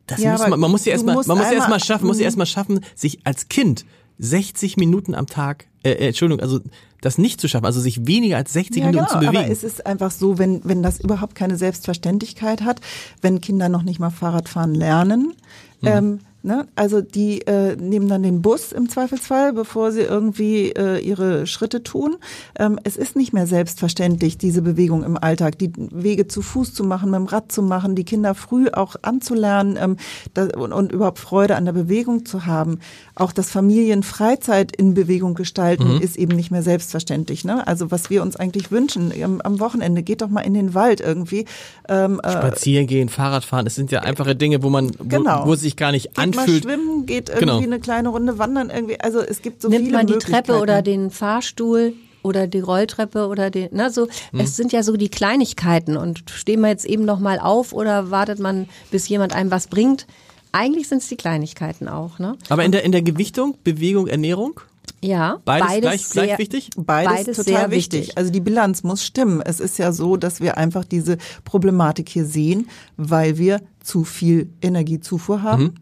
das 0.07 0.22
Ja, 0.22 0.34
muss 0.34 0.48
man, 0.48 0.60
man 0.60 0.72
muss 0.72 0.86
ja 0.86 0.91
erstmal, 0.93 1.15
man 1.15 1.38
muss 1.38 1.48
ja 1.48 1.53
erstmal 1.53 1.79
schaffen, 1.79 2.05
muss 2.07 2.17
ja 2.17 2.22
Mhm. 2.22 2.25
erstmal 2.25 2.45
schaffen, 2.45 2.79
sich 2.95 3.19
als 3.25 3.50
Kind 3.50 3.86
60 4.19 4.77
Minuten 4.77 5.15
am 5.15 5.27
Tag, 5.27 5.65
äh, 5.84 5.91
äh, 5.91 6.07
Entschuldigung, 6.07 6.41
also 6.41 6.60
das 7.01 7.17
nicht 7.17 7.41
zu 7.41 7.48
schaffen, 7.48 7.65
also 7.65 7.81
sich 7.81 8.07
weniger 8.07 8.38
als 8.38 8.53
60 8.53 8.77
ja, 8.77 8.86
Minuten 8.88 9.05
genau, 9.05 9.13
zu 9.13 9.19
bewegen. 9.19 9.38
aber 9.43 9.51
es 9.51 9.63
ist 9.63 9.86
einfach 9.86 10.12
so, 10.12 10.38
wenn, 10.38 10.62
wenn 10.63 10.81
das 10.84 11.00
überhaupt 11.00 11.36
keine 11.36 11.57
Selbstverständlichkeit 11.57 12.62
hat, 12.62 12.81
wenn 13.22 13.41
Kinder 13.41 13.67
noch 13.69 13.84
nicht 13.84 14.00
mal 14.00 14.10
Fahrradfahren 14.12 14.74
lernen, 14.75 15.34
Mhm. 15.81 15.88
ähm, 15.88 16.19
ne, 16.46 16.68
also 16.75 17.02
die 17.02 17.42
äh, 17.42 17.75
nehmen 17.75 18.08
dann 18.08 18.24
den 18.24 18.42
Bus 18.42 18.72
im 18.72 18.88
Zweifelsfall, 18.88 19.52
bevor 19.54 19.92
sie 19.92 20.02
irgendwie 20.02 20.72
äh, 20.72 21.00
ihre 21.00 21.48
Schritte 21.48 21.84
tun. 21.84 22.18
Ähm, 22.58 22.80
es 22.84 22.96
ist 22.96 23.16
nicht 23.16 23.34
mehr 23.34 23.48
selbstverständlich, 23.48 24.38
diese 24.38 24.62
Bewegung 24.62 25.04
im 25.04 25.18
Alltag, 25.18 25.58
die 25.58 25.72
Wege 25.75 26.28
zu 26.28 26.42
Fuß 26.42 26.74
zu 26.74 26.84
machen, 26.84 27.10
mit 27.12 27.20
dem 27.20 27.25
Rad 27.25 27.52
zu 27.52 27.62
machen, 27.62 27.96
die 27.96 28.04
Kinder 28.06 28.36
früh 28.36 28.70
auch 28.70 28.96
anzulernen 29.02 29.78
ähm, 29.82 29.98
da, 30.34 30.46
und, 30.56 30.72
und 30.72 30.92
überhaupt 30.92 31.20
Freude 31.20 31.56
an 31.56 31.66
der 31.66 31.74
Bewegung 31.74 32.25
zu 32.25 32.46
haben. 32.46 32.80
Auch 33.16 33.32
das 33.32 33.50
Familienfreizeit 33.50 34.75
in 34.75 34.94
Bewegung 34.94 35.34
gestalten 35.34 36.00
ist 36.02 36.18
eben 36.18 36.36
nicht 36.36 36.52
mehr 36.52 36.62
selbstverständlich. 36.62 37.44
Ne? 37.46 37.66
Also 37.68 37.92
was 37.92 38.10
wir 38.10 38.22
uns 38.22 38.36
eigentlich 38.36 38.72
wünschen 38.72 39.12
am, 39.24 39.42
am 39.42 39.60
Wochenende, 39.60 40.04
geht 40.04 40.22
doch 40.22 40.30
mal 40.30 40.42
in 40.42 40.54
den 40.54 40.74
Wald 40.74 41.02
irgendwie. 41.02 41.46
Ähm, 41.90 42.20
äh, 42.24 42.32
Spazieren 42.32 42.88
gehen, 42.88 43.10
Fahrradfahren, 43.10 43.66
das 43.66 43.75
sind 43.75 43.92
ja 43.92 44.02
einfache 44.02 44.36
Dinge, 44.36 44.62
wo 44.62 44.70
man, 44.70 44.92
wo, 45.00 45.06
Genau. 45.06 45.48
wo 45.48 45.54
es 45.54 45.62
sich 45.62 45.75
gar 45.75 45.92
nicht 45.92 46.18
geht 46.38 46.65
mal 46.65 46.72
schwimmen, 46.75 47.06
geht 47.06 47.30
irgendwie 47.30 47.46
Genau. 47.46 47.58
eine 47.62 47.80
kleine 47.80 48.10
Runde 48.10 48.38
wandern 48.39 48.70
irgendwie. 48.70 49.00
Also 49.00 49.20
es 49.20 49.42
gibt 49.42 49.62
so 49.62 49.70
Nimmt 49.70 49.86
viele 49.86 49.98
man 49.98 50.08
die. 50.08 50.18
Treppe 50.18 50.60
oder 50.60 50.82
den 50.82 51.12
Fahrstuhl 51.12 51.94
oder 52.24 52.48
die 52.48 52.60
Rolltreppe 52.60 53.27
oder 53.27 53.50
den, 53.51 53.70
na 53.72 53.89
so, 53.89 54.08
Hm. 54.32 54.39
es 54.39 54.56
sind 54.56 54.72
ja 54.74 54.82
so 54.84 54.98
die 54.98 55.10
Kleinigkeiten 55.10 55.96
und 55.98 56.24
stehen 56.30 56.62
wir 56.62 56.70
jetzt 56.70 56.86
eben 56.86 57.06
noch 57.06 57.20
mal 57.20 57.39
auf 57.39 57.72
oder 57.74 58.10
wartet 58.12 58.39
man, 58.39 58.68
bis 58.92 59.08
jemand 59.08 59.34
einem 59.34 59.51
was 59.51 59.68
bringt? 59.68 60.08
Eigentlich 60.51 60.88
sind 60.88 61.00
es 61.04 61.08
die 61.10 61.18
Kleinigkeiten 61.18 61.88
auch, 61.88 62.18
ne? 62.18 62.36
Aber 62.50 62.63
in 62.63 62.72
der, 62.72 62.84
in 62.84 62.92
der 62.94 63.01
Gewichtung, 63.01 63.58
Bewegung, 63.63 64.08
Ernährung, 64.08 64.60
Ja, 65.01 65.39
beides, 65.46 65.82
gleich, 65.82 66.08
sehr, 66.08 66.24
gleich 66.27 66.39
wichtig? 66.39 66.70
Beides, 66.77 67.13
Beides 67.13 67.38
total 67.38 67.44
sehr 67.62 67.72
wichtig. 67.72 68.00
wichtig. 68.01 68.18
Also 68.18 68.32
die 68.32 68.39
Bilanz 68.39 68.82
muss 68.82 69.04
stimmen. 69.04 69.42
Es 69.46 69.60
ist 69.60 69.77
ja 69.77 69.92
so, 69.92 70.15
dass 70.18 70.39
wir 70.42 70.58
einfach 70.58 70.86
diese 70.86 71.18
Problematik 71.44 72.10
hier 72.10 72.25
sehen, 72.25 72.70
weil 72.98 73.38
wir 73.38 73.62
zu 73.84 74.04
viel 74.06 74.50
Energiezufuhr 74.62 75.44
haben. 75.44 75.75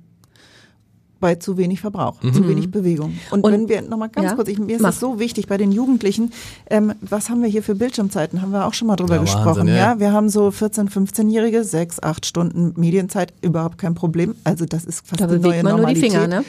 Bei 1.23 1.35
zu 1.35 1.55
wenig 1.55 1.79
Verbrauch, 1.79 2.19
zu 2.19 2.45
wenig 2.49 2.69
Bewegung. 2.69 3.17
Und, 3.31 3.45
Und- 3.45 3.51
wenn 3.53 3.69
wir 3.69 3.81
nochmal 3.81 4.09
ganz 4.09 4.31
ja, 4.31 4.35
kurz, 4.35 4.49
ich, 4.49 4.59
mir 4.59 4.75
ist 4.75 4.83
das 4.83 4.99
so 4.99 5.19
wichtig 5.19 5.47
bei 5.47 5.55
den 5.57 5.71
Jugendlichen, 5.71 6.33
ähm, 6.69 6.91
was 6.99 7.29
haben 7.29 7.41
wir 7.41 7.47
hier 7.47 7.63
für 7.63 7.75
Bildschirmzeiten? 7.75 8.41
Haben 8.41 8.51
wir 8.51 8.65
auch 8.67 8.73
schon 8.73 8.89
mal 8.89 8.97
drüber 8.97 9.15
Ja, 9.15 9.21
gesprochen. 9.21 9.45
Wahnsinn, 9.45 9.67
ja. 9.69 9.93
ja, 9.93 9.99
wir 10.01 10.11
haben 10.11 10.27
so 10.27 10.49
14-, 10.49 10.89
15-Jährige, 10.89 11.63
sechs, 11.63 12.03
acht 12.03 12.25
Stunden 12.25 12.73
Medienzeit, 12.75 13.33
überhaupt 13.41 13.77
kein 13.77 13.95
Problem. 13.95 14.35
Also 14.43 14.65
das 14.65 14.83
ist 14.83 15.07
fast 15.07 15.21
Da 15.21 15.27
die 15.27 15.39
neue 15.39 15.63
man 15.63 15.77
nur 15.77 15.85
die 15.87 16.01
Normalität. 16.01 16.11
Finger, 16.11 16.27
ne? 16.27 16.43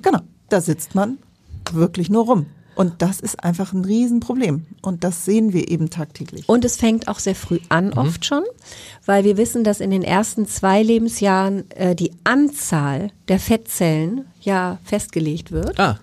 Genau, 0.00 0.20
da 0.48 0.62
sitzt 0.62 0.94
man 0.94 1.18
wirklich 1.72 2.08
nur 2.08 2.24
rum. 2.24 2.46
Und 2.76 2.94
das 3.02 3.20
ist 3.20 3.44
einfach 3.44 3.72
ein 3.72 3.84
Riesenproblem. 3.84 4.66
Und 4.82 5.04
das 5.04 5.24
sehen 5.24 5.52
wir 5.52 5.70
eben 5.70 5.90
tagtäglich. 5.90 6.48
Und 6.48 6.64
es 6.64 6.74
fängt 6.76 7.06
auch 7.06 7.20
sehr 7.20 7.36
früh 7.36 7.60
an, 7.68 7.92
oft 7.92 8.24
schon, 8.24 8.42
weil 9.06 9.22
wir 9.22 9.36
wissen, 9.36 9.62
dass 9.62 9.78
in 9.78 9.90
den 9.90 10.02
ersten 10.02 10.46
zwei 10.48 10.82
Lebensjahren 10.82 11.70
äh, 11.70 11.94
die 11.94 12.10
Anzahl 12.24 13.10
der 13.28 13.38
Fettzellen 13.38 14.26
ja 14.42 14.78
festgelegt 14.84 15.50
wird. 15.50 15.80
Ah. 15.80 15.98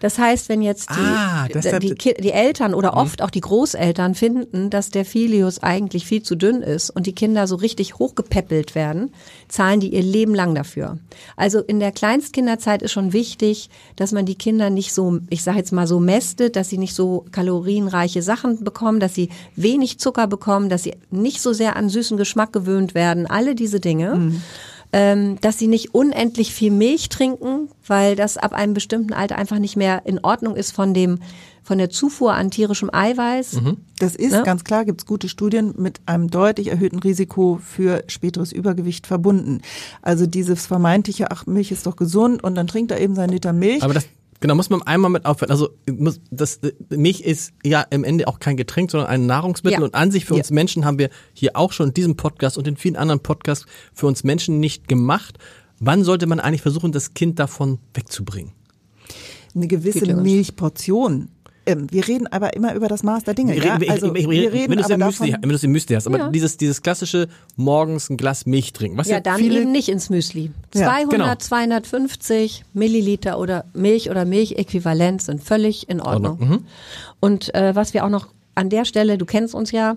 Das 0.00 0.18
heißt, 0.18 0.50
wenn 0.50 0.60
jetzt 0.60 0.90
die, 0.90 0.94
Ah, 1.00 1.48
die, 1.80 1.94
Ki- 1.94 2.14
die 2.20 2.32
Eltern 2.32 2.74
oder 2.74 2.94
oft 2.94 3.22
auch 3.22 3.30
die 3.30 3.40
Großeltern 3.40 4.14
finden, 4.14 4.68
dass 4.68 4.90
der 4.90 5.06
Filius 5.06 5.62
eigentlich 5.62 6.04
viel 6.04 6.22
zu 6.22 6.34
dünn 6.36 6.60
ist 6.60 6.90
und 6.90 7.06
die 7.06 7.14
Kinder 7.14 7.46
so 7.46 7.56
richtig 7.56 7.98
hochgepäppelt 7.98 8.74
werden, 8.74 9.14
zahlen 9.48 9.80
die 9.80 9.94
ihr 9.94 10.02
Leben 10.02 10.34
lang 10.34 10.54
dafür. 10.54 10.98
Also 11.36 11.60
in 11.60 11.80
der 11.80 11.92
Kleinstkinderzeit 11.92 12.82
ist 12.82 12.92
schon 12.92 13.14
wichtig, 13.14 13.70
dass 13.96 14.12
man 14.12 14.26
die 14.26 14.34
Kinder 14.34 14.68
nicht 14.68 14.92
so, 14.92 15.20
ich 15.30 15.42
sage 15.42 15.56
jetzt 15.56 15.72
mal 15.72 15.86
so 15.86 15.98
mästet, 15.98 16.56
dass 16.56 16.68
sie 16.68 16.76
nicht 16.78 16.94
so 16.94 17.24
kalorienreiche 17.32 18.20
Sachen 18.20 18.62
bekommen, 18.64 19.00
dass 19.00 19.14
sie 19.14 19.30
wenig 19.54 19.98
Zucker 19.98 20.26
bekommen, 20.26 20.68
dass 20.68 20.82
sie 20.82 20.94
nicht 21.10 21.40
so 21.40 21.54
sehr 21.54 21.76
an 21.76 21.88
süßen 21.88 22.18
Geschmack 22.18 22.52
gewöhnt 22.52 22.94
werden, 22.94 23.26
alle 23.26 23.54
diese 23.54 23.80
Dinge 23.80 24.32
ähm, 24.98 25.38
dass 25.42 25.58
sie 25.58 25.66
nicht 25.66 25.94
unendlich 25.94 26.54
viel 26.54 26.70
Milch 26.70 27.10
trinken, 27.10 27.68
weil 27.86 28.16
das 28.16 28.38
ab 28.38 28.54
einem 28.54 28.72
bestimmten 28.72 29.12
Alter 29.12 29.36
einfach 29.36 29.58
nicht 29.58 29.76
mehr 29.76 30.02
in 30.06 30.20
Ordnung 30.24 30.56
ist 30.56 30.72
von 30.72 30.94
dem 30.94 31.18
von 31.62 31.78
der 31.78 31.90
Zufuhr 31.90 32.32
an 32.32 32.50
tierischem 32.52 32.88
Eiweiß. 32.94 33.58
Das 33.98 34.14
ist 34.14 34.32
Ne? 34.32 34.42
ganz 34.44 34.62
klar, 34.62 34.84
gibt 34.84 35.00
es 35.00 35.06
gute 35.06 35.28
Studien 35.28 35.74
mit 35.76 36.00
einem 36.06 36.30
deutlich 36.30 36.68
erhöhten 36.68 37.00
Risiko 37.00 37.58
für 37.62 38.04
späteres 38.06 38.52
Übergewicht 38.52 39.06
verbunden. 39.06 39.60
Also 40.00 40.26
dieses 40.26 40.64
vermeintliche, 40.64 41.30
ach, 41.32 41.44
Milch 41.46 41.72
ist 41.72 41.86
doch 41.86 41.96
gesund 41.96 42.42
und 42.44 42.54
dann 42.54 42.68
trinkt 42.68 42.92
er 42.92 43.00
eben 43.00 43.16
seinen 43.16 43.30
Liter 43.30 43.52
Milch. 43.52 43.82
Aber 43.82 43.94
das, 43.94 44.06
genau, 44.46 44.54
muss 44.54 44.70
man 44.70 44.82
einmal 44.82 45.10
mit 45.10 45.26
aufhören. 45.26 45.50
Also, 45.50 45.70
muss, 45.90 46.20
das, 46.30 46.58
äh, 46.58 46.72
Milch 46.90 47.20
ist 47.20 47.52
ja 47.64 47.82
im 47.82 48.04
Ende 48.04 48.28
auch 48.28 48.38
kein 48.38 48.56
Getränk, 48.56 48.90
sondern 48.90 49.08
ein 49.08 49.26
Nahrungsmittel. 49.26 49.80
Ja. 49.80 49.84
Und 49.84 49.94
an 49.94 50.10
sich 50.10 50.24
für 50.24 50.34
Ja. 50.34 50.38
uns 50.38 50.50
Menschen 50.50 50.84
haben 50.84 50.98
wir 50.98 51.10
hier 51.32 51.56
auch 51.56 51.72
schon 51.72 51.88
in 51.88 51.94
diesem 51.94 52.16
Podcast 52.16 52.56
und 52.56 52.66
in 52.68 52.76
vielen 52.76 52.96
anderen 52.96 53.20
Podcasts 53.20 53.66
für 53.92 54.06
uns 54.06 54.24
Menschen 54.24 54.60
nicht 54.60 54.88
gemacht. 54.88 55.38
Wann 55.80 56.04
sollte 56.04 56.26
man 56.26 56.40
eigentlich 56.40 56.62
versuchen, 56.62 56.92
das 56.92 57.12
Kind 57.14 57.38
davon 57.38 57.78
wegzubringen? 57.94 58.52
eine 59.54 59.66
gewisse 59.68 60.14
Milchportion. 60.14 61.28
Ähm, 61.68 61.88
wir 61.90 62.06
reden 62.06 62.26
aber 62.28 62.54
immer 62.54 62.74
über 62.74 62.86
das 62.88 63.02
Maß 63.02 63.24
der 63.24 63.34
Dinge. 63.34 63.56
Ich 63.56 63.64
ja? 63.64 63.74
rede- 63.74 63.84
ich- 63.86 63.90
Also, 63.90 64.14
ich- 64.14 64.22
ich- 64.22 64.30
wir 64.30 64.52
reden 64.52 64.70
wenn 64.70 64.78
du 64.78 64.84
es 64.84 64.90
aber 64.90 64.94
im 64.94 65.00
Müsli, 65.06 65.26
davon, 65.30 65.42
wenn 65.42 65.48
du 65.48 65.54
es 65.56 65.64
im 65.64 65.72
Müsli 65.72 65.94
hast, 65.96 66.06
aber 66.06 66.18
Ja. 66.18 66.28
dieses, 66.30 66.56
dieses 66.56 66.80
klassische 66.82 67.28
morgens 67.56 68.08
ein 68.08 68.16
Glas 68.16 68.46
Milch 68.46 68.72
trinken. 68.72 68.96
Was 68.98 69.08
Ja, 69.08 69.18
dann 69.20 69.38
viele- 69.38 69.62
eben 69.62 69.72
nicht 69.72 69.88
ins 69.88 70.08
Müsli. 70.08 70.52
Ja, 70.74 70.86
200, 70.86 71.10
genau. 71.10 71.34
250 71.34 72.64
Milliliter 72.72 73.38
oder 73.38 73.64
Milch 73.74 74.10
oder 74.10 74.24
Milchäquivalent 74.24 75.22
sind 75.22 75.42
völlig 75.42 75.88
in 75.88 76.00
Ordnung. 76.00 76.40
Ordnung, 76.40 76.64
Und 77.20 77.54
äh, 77.54 77.74
was 77.74 77.94
wir 77.94 78.04
auch 78.04 78.10
noch 78.10 78.28
an 78.54 78.70
der 78.70 78.84
Stelle, 78.84 79.18
du 79.18 79.26
kennst 79.26 79.54
uns 79.54 79.72
ja, 79.72 79.96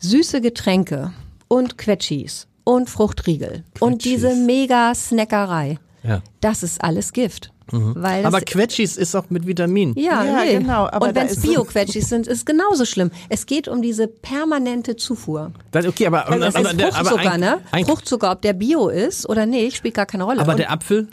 süße 0.00 0.40
Getränke 0.40 1.12
und 1.48 1.78
Quetschis 1.78 2.46
und 2.64 2.90
Fruchtriegel 2.90 3.62
und 3.80 4.02
Quetschis. 4.02 4.20
diese 4.22 4.34
Mega-Snackerei, 4.34 5.78
Ja. 6.06 6.22
das 6.40 6.62
ist 6.62 6.82
alles 6.82 7.12
Gift. 7.12 7.52
Weil 7.72 8.22
das 8.22 8.32
Aber 8.32 8.40
Quetschis 8.44 8.96
ist 8.96 9.16
auch 9.16 9.28
mit 9.28 9.44
Vitamin. 9.44 9.92
Ja, 9.96 10.22
Ja, 10.24 10.44
nee. 10.44 10.58
genau, 10.58 10.86
aber 10.86 11.08
und 11.08 11.14
wenn 11.16 11.26
es 11.26 11.40
Bio-Quetschis 11.40 12.08
sind, 12.08 12.28
ist 12.28 12.46
genauso 12.46 12.84
schlimm. 12.84 13.10
Es 13.28 13.44
geht 13.46 13.66
um 13.66 13.82
diese 13.82 14.06
permanente 14.06 14.94
Zufuhr. 14.94 15.50
Das, 15.72 15.84
okay, 15.84 16.06
aber, 16.06 16.26
Das 16.38 16.54
aber, 16.54 16.70
aber 16.70 16.78
Fruchtzucker, 16.94 17.32
ein- 17.32 17.40
ne? 17.40 17.58
Fruchtzucker, 17.84 18.30
ob 18.30 18.42
der 18.42 18.52
Bio 18.52 18.86
ist 18.88 19.28
oder 19.28 19.46
nicht, 19.46 19.76
spielt 19.78 19.94
gar 19.94 20.06
keine 20.06 20.22
Rolle. 20.22 20.40
aber 20.40 20.52
Und- 20.52 20.58
der 20.58 20.70
Apfel, 20.70 21.08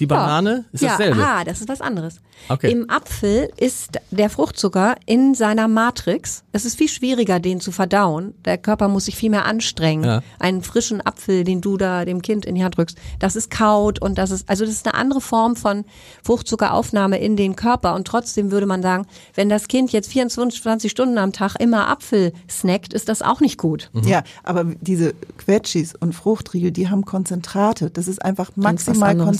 die 0.00 0.06
Banane, 0.06 0.64
ist 0.72 0.82
ja, 0.82 0.90
dasselbe. 0.90 1.24
Ah, 1.24 1.44
das 1.44 1.60
ist 1.60 1.68
was 1.68 1.80
anderes. 1.80 2.20
Okay. 2.48 2.70
Im 2.70 2.88
Apfel 2.88 3.50
ist 3.56 3.98
der 4.10 4.30
Fruchtzucker 4.30 4.94
in 5.06 5.34
seiner 5.34 5.66
Matrix. 5.66 6.44
Es 6.52 6.64
ist 6.64 6.78
viel 6.78 6.88
schwieriger, 6.88 7.40
den 7.40 7.60
zu 7.60 7.72
verdauen. 7.72 8.34
Der 8.44 8.58
Körper 8.58 8.88
muss 8.88 9.06
sich 9.06 9.16
viel 9.16 9.30
mehr 9.30 9.44
anstrengen. 9.44 10.04
Ja. 10.04 10.22
Einen 10.38 10.62
frischen 10.62 11.04
Apfel, 11.04 11.42
den 11.44 11.60
du 11.60 11.76
da 11.76 12.04
dem 12.04 12.22
Kind 12.22 12.46
in 12.46 12.54
die 12.54 12.62
Hand 12.62 12.76
drückst, 12.76 12.96
das 13.18 13.34
ist 13.34 13.50
kaut 13.50 14.00
und 14.00 14.18
das 14.18 14.30
ist, 14.30 14.48
also 14.48 14.64
das 14.64 14.74
ist 14.74 14.86
eine 14.86 14.94
andere 14.94 15.20
Form 15.20 15.56
von 15.56 15.84
Fruchtzuckeraufnahme 16.22 17.18
in 17.18 17.36
den 17.36 17.56
Körper. 17.56 17.94
Und 17.94 18.06
trotzdem 18.06 18.52
würde 18.52 18.66
man 18.66 18.82
sagen, 18.82 19.06
wenn 19.34 19.48
das 19.48 19.66
Kind 19.66 19.90
jetzt 19.92 20.12
24 20.12 20.62
20 20.62 20.90
Stunden 20.90 21.18
am 21.18 21.32
Tag 21.32 21.56
immer 21.58 21.88
Apfel 21.88 22.32
snackt, 22.48 22.92
ist 22.92 23.08
das 23.08 23.22
auch 23.22 23.40
nicht 23.40 23.58
gut. 23.58 23.90
Ja, 24.04 24.22
aber 24.44 24.64
diese 24.80 25.14
Quetschis 25.38 25.94
und 25.94 26.14
Fruchtriegel, 26.14 26.70
die 26.70 26.88
haben 26.88 27.04
Konzentrate. 27.04 27.90
Das 27.90 28.06
ist 28.06 28.24
einfach 28.24 28.52
maximal 28.54 29.10
anderes. 29.10 29.30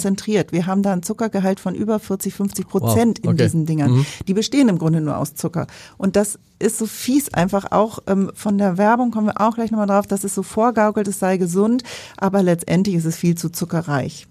Konzentriert. 0.48 0.52
Wir 0.52 0.66
haben 0.66 0.82
da 0.82 0.92
ein 0.92 1.02
Zuckergehalt 1.02 1.60
von 1.60 1.74
über 1.74 1.98
40, 1.98 2.34
50 2.34 2.68
Prozent 2.68 3.18
in 3.20 3.30
okay. 3.30 3.44
diesen 3.44 3.66
Dingern. 3.66 4.04
Die 4.26 4.34
bestehen 4.34 4.68
im 4.68 4.78
Grunde 4.78 5.00
nur 5.00 5.16
aus 5.16 5.34
Zucker. 5.34 5.66
Und 5.96 6.16
das 6.16 6.38
ist 6.58 6.78
so 6.78 6.86
fies 6.86 7.32
einfach 7.34 7.70
auch 7.70 8.00
ähm, 8.06 8.30
von 8.34 8.58
der 8.58 8.78
Werbung, 8.78 9.10
kommen 9.10 9.28
wir 9.28 9.40
auch 9.40 9.54
gleich 9.54 9.70
nochmal 9.70 9.86
drauf, 9.86 10.06
dass 10.06 10.24
es 10.24 10.34
so 10.34 10.42
vorgaukelt, 10.42 11.06
es 11.08 11.18
sei 11.18 11.36
gesund, 11.36 11.82
aber 12.16 12.42
letztendlich 12.42 12.96
ist 12.96 13.04
es 13.04 13.16
viel 13.16 13.36
zu 13.36 13.50
zuckerreich. 13.50 14.26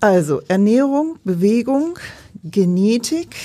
Also 0.00 0.40
Ernährung, 0.48 1.16
Bewegung, 1.24 1.98
Genetik 2.42 3.36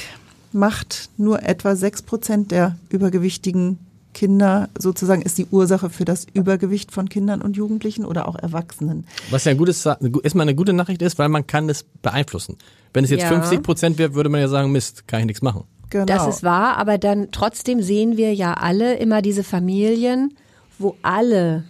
macht 0.52 1.10
nur 1.18 1.44
etwa 1.44 1.76
6 1.76 2.02
Prozent 2.04 2.52
der 2.52 2.76
übergewichtigen 2.90 3.78
Kinder 4.20 4.68
sozusagen 4.78 5.22
ist 5.22 5.38
die 5.38 5.46
Ursache 5.50 5.90
für 5.90 6.04
das 6.04 6.28
Übergewicht 6.34 6.92
von 6.92 7.08
Kindern 7.08 7.42
und 7.42 7.56
Jugendlichen 7.56 8.04
oder 8.04 8.28
auch 8.28 8.36
Erwachsenen. 8.36 9.08
Was 9.30 9.46
ja 9.46 9.52
ein 9.52 9.58
gutes, 9.58 9.86
erstmal 9.86 10.42
eine 10.42 10.56
gute 10.56 10.74
Nachricht 10.74 11.02
ist, 11.02 11.18
weil 11.18 11.30
man 11.30 11.48
kann 11.48 11.70
es 11.70 11.86
beeinflussen. 12.02 12.58
Wenn 12.94 13.06
es 13.06 13.12
jetzt 13.12 13.22
Ja. 13.22 13.30
50 13.30 13.64
Prozent 13.64 13.98
wäre, 13.98 14.16
würde 14.16 14.28
man 14.28 14.42
ja 14.42 14.50
sagen, 14.50 14.74
Mist, 14.74 15.08
kann 15.08 15.22
ich 15.22 15.26
nichts 15.28 15.42
machen. 15.42 15.64
Genau. 15.90 16.04
Das 16.04 16.28
ist 16.28 16.44
wahr, 16.44 16.76
aber 16.76 16.98
dann 16.98 17.30
trotzdem 17.32 17.82
sehen 17.82 18.18
wir 18.18 18.34
ja 18.34 18.56
alle 18.56 18.96
immer 18.98 19.22
diese 19.22 19.46
Familien, 19.46 20.34
wo 20.78 20.98
alle 21.02 21.64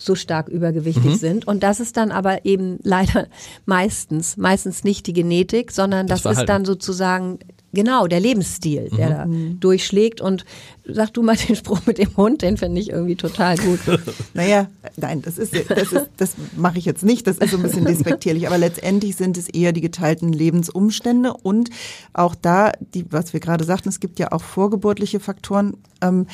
so 0.00 0.14
stark 0.14 0.48
übergewichtig 0.48 1.18
sind. 1.18 1.46
Und 1.46 1.62
das 1.62 1.78
ist 1.78 1.96
dann 1.96 2.10
aber 2.10 2.44
eben 2.46 2.78
leider 2.82 3.28
meistens, 3.66 4.36
meistens 4.36 4.82
nicht 4.82 5.06
die 5.06 5.12
Genetik, 5.12 5.70
sondern 5.70 6.06
Das 6.06 6.22
das, 6.22 6.38
ist 6.38 6.46
dann 6.46 6.64
sozusagen 6.64 7.38
genau 7.72 8.06
der 8.06 8.18
Lebensstil, 8.18 8.90
der 8.96 9.10
da 9.10 9.26
durchschlägt. 9.60 10.20
Und 10.20 10.44
sag 10.84 11.12
du 11.12 11.22
mal 11.22 11.36
den 11.36 11.54
Spruch 11.54 11.80
mit 11.86 11.98
dem 11.98 12.16
Hund, 12.16 12.42
den 12.42 12.56
finde 12.56 12.80
ich 12.80 12.90
irgendwie 12.90 13.16
total 13.16 13.56
gut. 13.58 13.80
Naja, 14.34 14.68
nein, 14.96 15.22
das 15.22 15.38
ist, 15.38 15.54
das 15.68 15.92
ist, 15.92 16.08
das 16.16 16.34
mache 16.56 16.78
ich 16.78 16.84
jetzt 16.84 17.02
nicht, 17.02 17.26
das 17.26 17.38
ist 17.38 17.50
so 17.50 17.56
ein 17.56 17.62
bisschen 17.62 17.84
despektierlich, 17.84 18.46
aber 18.46 18.58
letztendlich 18.58 19.16
sind 19.16 19.36
es 19.36 19.48
eher 19.48 19.72
die 19.72 19.80
geteilten 19.80 20.32
Lebensumstände. 20.32 21.34
Und 21.34 21.70
auch 22.12 22.34
da, 22.34 22.72
die, 22.94 23.04
was 23.10 23.32
wir 23.32 23.40
gerade 23.40 23.64
sagten, 23.64 23.88
es 23.88 24.00
gibt 24.00 24.18
ja 24.18 24.32
auch 24.32 24.42
vorgeburtliche 24.42 25.20
Faktoren, 25.20 25.74
ähm, 26.00 26.26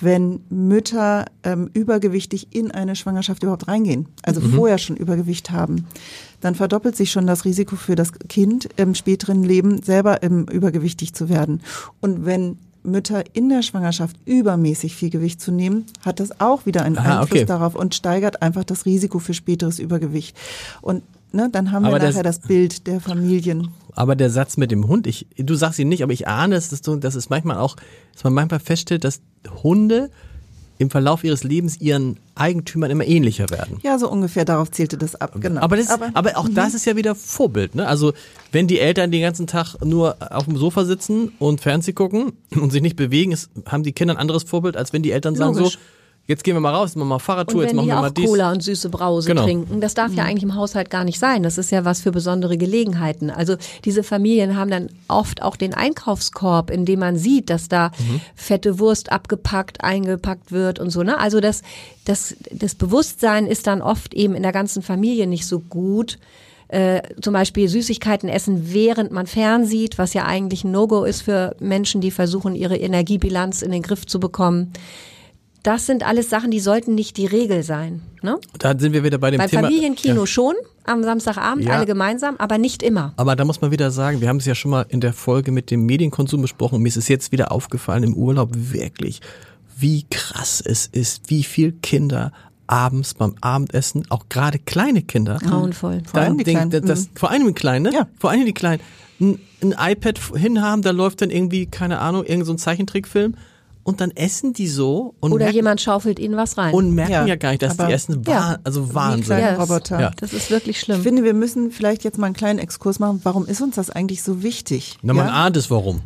wenn 0.00 0.40
Mütter 0.50 1.26
ähm, 1.42 1.70
übergewichtig 1.72 2.48
in 2.54 2.70
eine 2.70 2.96
Schwangerschaft 2.96 3.42
überhaupt 3.42 3.68
reingehen, 3.68 4.06
also 4.22 4.40
vorher 4.40 4.78
schon 4.78 4.96
Übergewicht 4.96 5.50
haben, 5.50 5.86
dann 6.40 6.54
verdoppelt 6.54 6.96
sich 6.96 7.10
schon 7.10 7.26
das 7.26 7.44
Risiko 7.44 7.76
für 7.76 7.94
das 7.94 8.12
Kind 8.28 8.68
im 8.76 8.94
späteren 8.94 9.42
Leben 9.42 9.82
selber 9.82 10.22
ähm, 10.22 10.46
übergewichtig 10.50 11.14
zu 11.14 11.28
werden. 11.28 11.60
Und 12.00 12.26
wenn 12.26 12.58
Mütter 12.82 13.24
in 13.32 13.48
der 13.48 13.62
Schwangerschaft 13.62 14.16
übermäßig 14.26 14.94
viel 14.94 15.10
Gewicht 15.10 15.40
zu 15.40 15.50
nehmen, 15.52 15.86
hat 16.04 16.20
das 16.20 16.40
auch 16.40 16.66
wieder 16.66 16.82
einen 16.82 16.98
Aha, 16.98 17.20
Einfluss 17.20 17.40
okay. 17.40 17.46
darauf 17.46 17.74
und 17.74 17.94
steigert 17.94 18.42
einfach 18.42 18.64
das 18.64 18.84
Risiko 18.84 19.18
für 19.18 19.32
späteres 19.32 19.78
Übergewicht. 19.78 20.36
Und 20.82 21.02
ne, 21.34 21.48
dann 21.52 21.72
haben 21.72 21.84
Aber 21.84 21.96
wir 21.96 22.00
das- 22.00 22.14
nachher 22.14 22.22
das 22.22 22.38
Bild 22.40 22.86
der 22.86 23.00
Familien. 23.00 23.68
Aber 23.96 24.16
der 24.16 24.30
Satz 24.30 24.56
mit 24.56 24.70
dem 24.70 24.88
Hund, 24.88 25.06
ich, 25.06 25.26
du 25.36 25.54
sagst 25.54 25.78
ihn 25.78 25.88
nicht, 25.88 26.02
aber 26.02 26.12
ich 26.12 26.26
ahne 26.26 26.56
es, 26.56 26.70
dass, 26.70 26.82
du, 26.82 26.96
dass 26.96 27.14
es 27.14 27.30
manchmal 27.30 27.58
auch, 27.58 27.76
dass 28.12 28.24
man 28.24 28.32
manchmal 28.34 28.60
feststellt, 28.60 29.04
dass 29.04 29.20
Hunde 29.62 30.10
im 30.78 30.90
Verlauf 30.90 31.22
ihres 31.22 31.44
Lebens 31.44 31.80
ihren 31.80 32.16
Eigentümern 32.34 32.90
immer 32.90 33.04
ähnlicher 33.06 33.48
werden. 33.50 33.78
Ja, 33.84 33.96
so 33.96 34.10
ungefähr 34.10 34.44
darauf 34.44 34.72
zielte 34.72 34.98
das 34.98 35.14
ab. 35.14 35.36
Genau. 35.38 35.60
Aber, 35.60 35.76
das, 35.76 35.88
aber, 35.88 36.36
auch 36.36 36.48
das 36.52 36.74
ist 36.74 36.84
ja 36.84 36.96
wieder 36.96 37.14
Vorbild. 37.14 37.76
Ne? 37.76 37.86
Also 37.86 38.12
wenn 38.50 38.66
die 38.66 38.80
Eltern 38.80 39.12
den 39.12 39.22
ganzen 39.22 39.46
Tag 39.46 39.76
nur 39.84 40.16
auf 40.32 40.46
dem 40.46 40.56
Sofa 40.56 40.84
sitzen 40.84 41.30
und 41.38 41.60
Fernsehen 41.60 41.94
gucken 41.94 42.32
und 42.60 42.72
sich 42.72 42.82
nicht 42.82 42.96
bewegen, 42.96 43.30
ist, 43.30 43.50
haben 43.66 43.84
die 43.84 43.92
Kinder 43.92 44.14
ein 44.14 44.18
anderes 44.20 44.42
Vorbild, 44.42 44.76
als 44.76 44.92
wenn 44.92 45.02
die 45.04 45.12
Eltern 45.12 45.36
sagen 45.36 45.54
Logisch. 45.56 45.74
so, 45.74 45.78
jetzt 46.26 46.42
gehen 46.44 46.54
wir 46.54 46.60
mal 46.60 46.74
raus, 46.74 46.90
jetzt 46.90 46.96
machen 46.96 47.08
wir 47.08 47.14
mal 47.14 47.18
Fahrradtour, 47.18 47.56
Und 47.56 47.60
jetzt 47.62 47.70
wenn 47.70 47.76
machen 47.76 47.86
wir 47.88 47.94
mal 47.96 48.08
auch 48.08 48.14
dies. 48.14 48.26
Cola 48.26 48.50
und 48.52 48.62
süße 48.62 48.88
Brause 48.88 49.28
Genau. 49.28 49.44
trinken, 49.44 49.80
das 49.80 49.94
darf 49.94 50.12
ja 50.14 50.24
eigentlich 50.24 50.42
im 50.42 50.54
Haushalt 50.54 50.88
gar 50.90 51.04
nicht 51.04 51.18
sein. 51.18 51.42
Das 51.42 51.58
ist 51.58 51.70
ja 51.70 51.84
was 51.84 52.00
für 52.00 52.12
besondere 52.12 52.56
Gelegenheiten. 52.56 53.30
Also 53.30 53.56
diese 53.84 54.02
Familien 54.02 54.56
haben 54.56 54.70
dann 54.70 54.88
oft 55.08 55.42
auch 55.42 55.56
den 55.56 55.74
Einkaufskorb, 55.74 56.70
in 56.70 56.84
dem 56.86 57.00
man 57.00 57.16
sieht, 57.16 57.50
dass 57.50 57.68
da 57.68 57.90
Mhm. 57.98 58.20
fette 58.34 58.78
Wurst 58.78 59.12
abgepackt, 59.12 59.82
eingepackt 59.84 60.50
wird 60.52 60.78
und 60.78 60.90
so. 60.90 61.02
Ne? 61.02 61.18
Also 61.18 61.40
das, 61.40 61.62
das, 62.04 62.34
das 62.50 62.74
Bewusstsein 62.74 63.46
ist 63.46 63.66
dann 63.66 63.82
oft 63.82 64.14
eben 64.14 64.34
in 64.34 64.42
der 64.42 64.52
ganzen 64.52 64.82
Familie 64.82 65.26
nicht 65.26 65.46
so 65.46 65.60
gut. 65.60 66.18
äh, 66.68 67.02
zum 67.20 67.34
Beispiel 67.34 67.68
Süßigkeiten 67.68 68.28
essen, 68.28 68.72
während 68.72 69.12
man 69.12 69.26
fernsieht, 69.26 69.98
was 69.98 70.14
ja 70.14 70.24
eigentlich 70.24 70.64
ein 70.64 70.72
No-Go 70.72 71.04
ist 71.04 71.20
für 71.20 71.54
Menschen, 71.60 72.00
die 72.00 72.10
versuchen, 72.10 72.56
ihre 72.56 72.76
Energiebilanz 72.78 73.60
in 73.62 73.70
den 73.70 73.82
Griff 73.82 74.06
zu 74.06 74.18
bekommen. 74.18 74.72
Das 75.64 75.86
sind 75.86 76.06
alles 76.06 76.28
Sachen, 76.30 76.50
die 76.50 76.60
sollten 76.60 76.94
nicht 76.94 77.16
die 77.16 77.24
Regel 77.26 77.62
sein. 77.62 78.02
Ne? 78.22 78.38
Da 78.58 78.78
sind 78.78 78.92
wir 78.92 79.02
wieder 79.02 79.16
bei 79.18 79.30
dem 79.30 79.38
Beim 79.38 79.48
Thema. 79.48 79.62
Familienkino 79.62 80.20
Ja. 80.20 80.26
schon, 80.26 80.54
am 80.84 81.02
Samstagabend, 81.02 81.64
Ja. 81.64 81.72
alle 81.72 81.86
gemeinsam, 81.86 82.36
aber 82.36 82.58
nicht 82.58 82.82
immer. 82.82 83.14
Aber 83.16 83.34
da 83.34 83.46
muss 83.46 83.62
man 83.62 83.70
wieder 83.70 83.90
sagen, 83.90 84.20
wir 84.20 84.28
haben 84.28 84.36
es 84.36 84.44
ja 84.44 84.54
schon 84.54 84.70
mal 84.70 84.84
in 84.90 85.00
der 85.00 85.14
Folge 85.14 85.50
mit 85.52 85.70
dem 85.70 85.86
Medienkonsum 85.86 86.42
besprochen. 86.42 86.82
Mir 86.82 86.88
ist 86.88 86.98
es 86.98 87.08
jetzt 87.08 87.32
wieder 87.32 87.50
aufgefallen 87.50 88.02
im 88.04 88.14
Urlaub 88.14 88.50
wirklich, 88.52 89.20
wie 89.78 90.04
krass 90.10 90.62
es 90.64 90.86
ist, 90.86 91.30
wie 91.30 91.42
viel 91.42 91.72
Kinder 91.72 92.30
abends 92.66 93.14
beim 93.14 93.34
Abendessen, 93.40 94.04
auch 94.10 94.28
gerade 94.28 94.58
kleine 94.58 95.00
Kinder, 95.02 95.38
Grauenvoll. 95.38 96.02
Vor 96.04 96.20
allem 96.20 96.36
die 96.36 96.44
Kleinen. 96.44 96.70
das, 96.70 97.06
Mhm. 97.06 97.08
vor 97.14 97.30
allem 97.30 97.46
die 97.46 97.52
Kleinen, 97.54 97.82
ne? 97.84 97.92
Ja. 97.94 98.06
vor 98.18 98.30
allem 98.30 98.44
die 98.44 98.52
Kleinen, 98.54 98.80
ein, 99.18 99.38
ein 99.62 99.74
iPad 99.92 100.18
hinhaben, 100.36 100.82
da 100.82 100.90
läuft 100.90 101.22
dann 101.22 101.30
irgendwie, 101.30 101.64
keine 101.66 102.00
Ahnung, 102.00 102.24
irgend 102.24 102.44
so 102.46 102.52
ein 102.52 102.58
Zeichentrickfilm 102.58 103.34
und 103.84 104.00
dann 104.00 104.10
essen 104.10 104.52
die 104.54 104.66
so 104.66 105.14
und 105.20 105.32
Oder 105.32 105.44
merken, 105.44 105.54
jemand 105.56 105.80
schaufelt 105.80 106.18
ihnen 106.18 106.36
was 106.36 106.58
rein. 106.58 106.74
und 106.74 106.90
merken 106.94 107.12
ja, 107.12 107.26
Ja, 107.26 107.36
gar 107.36 107.50
nicht, 107.50 107.62
dass 107.62 107.76
die 107.76 107.84
essen, 107.84 108.22
Ja. 108.26 108.56
Also 108.64 108.92
Wahnsinn. 108.94 109.38
Ja, 109.38 109.56
das- 109.56 109.60
Roboter. 109.70 110.00
Ja. 110.00 110.10
das 110.18 110.32
ist 110.32 110.50
wirklich 110.50 110.80
schlimm. 110.80 110.96
Ich 110.98 111.02
finde, 111.04 111.22
wir 111.22 111.34
müssen 111.34 111.70
vielleicht 111.70 112.02
jetzt 112.02 112.18
mal 112.18 112.26
einen 112.26 112.34
kleinen 112.34 112.58
Exkurs 112.58 112.98
machen. 112.98 113.20
Warum 113.22 113.46
ist 113.46 113.60
uns 113.60 113.76
das 113.76 113.90
eigentlich 113.90 114.22
so 114.22 114.42
wichtig? 114.42 114.98
Na, 115.02 115.12
man 115.14 115.26
ja, 115.28 115.32
ahnt 115.32 115.56
es 115.56 115.70
warum. 115.70 116.00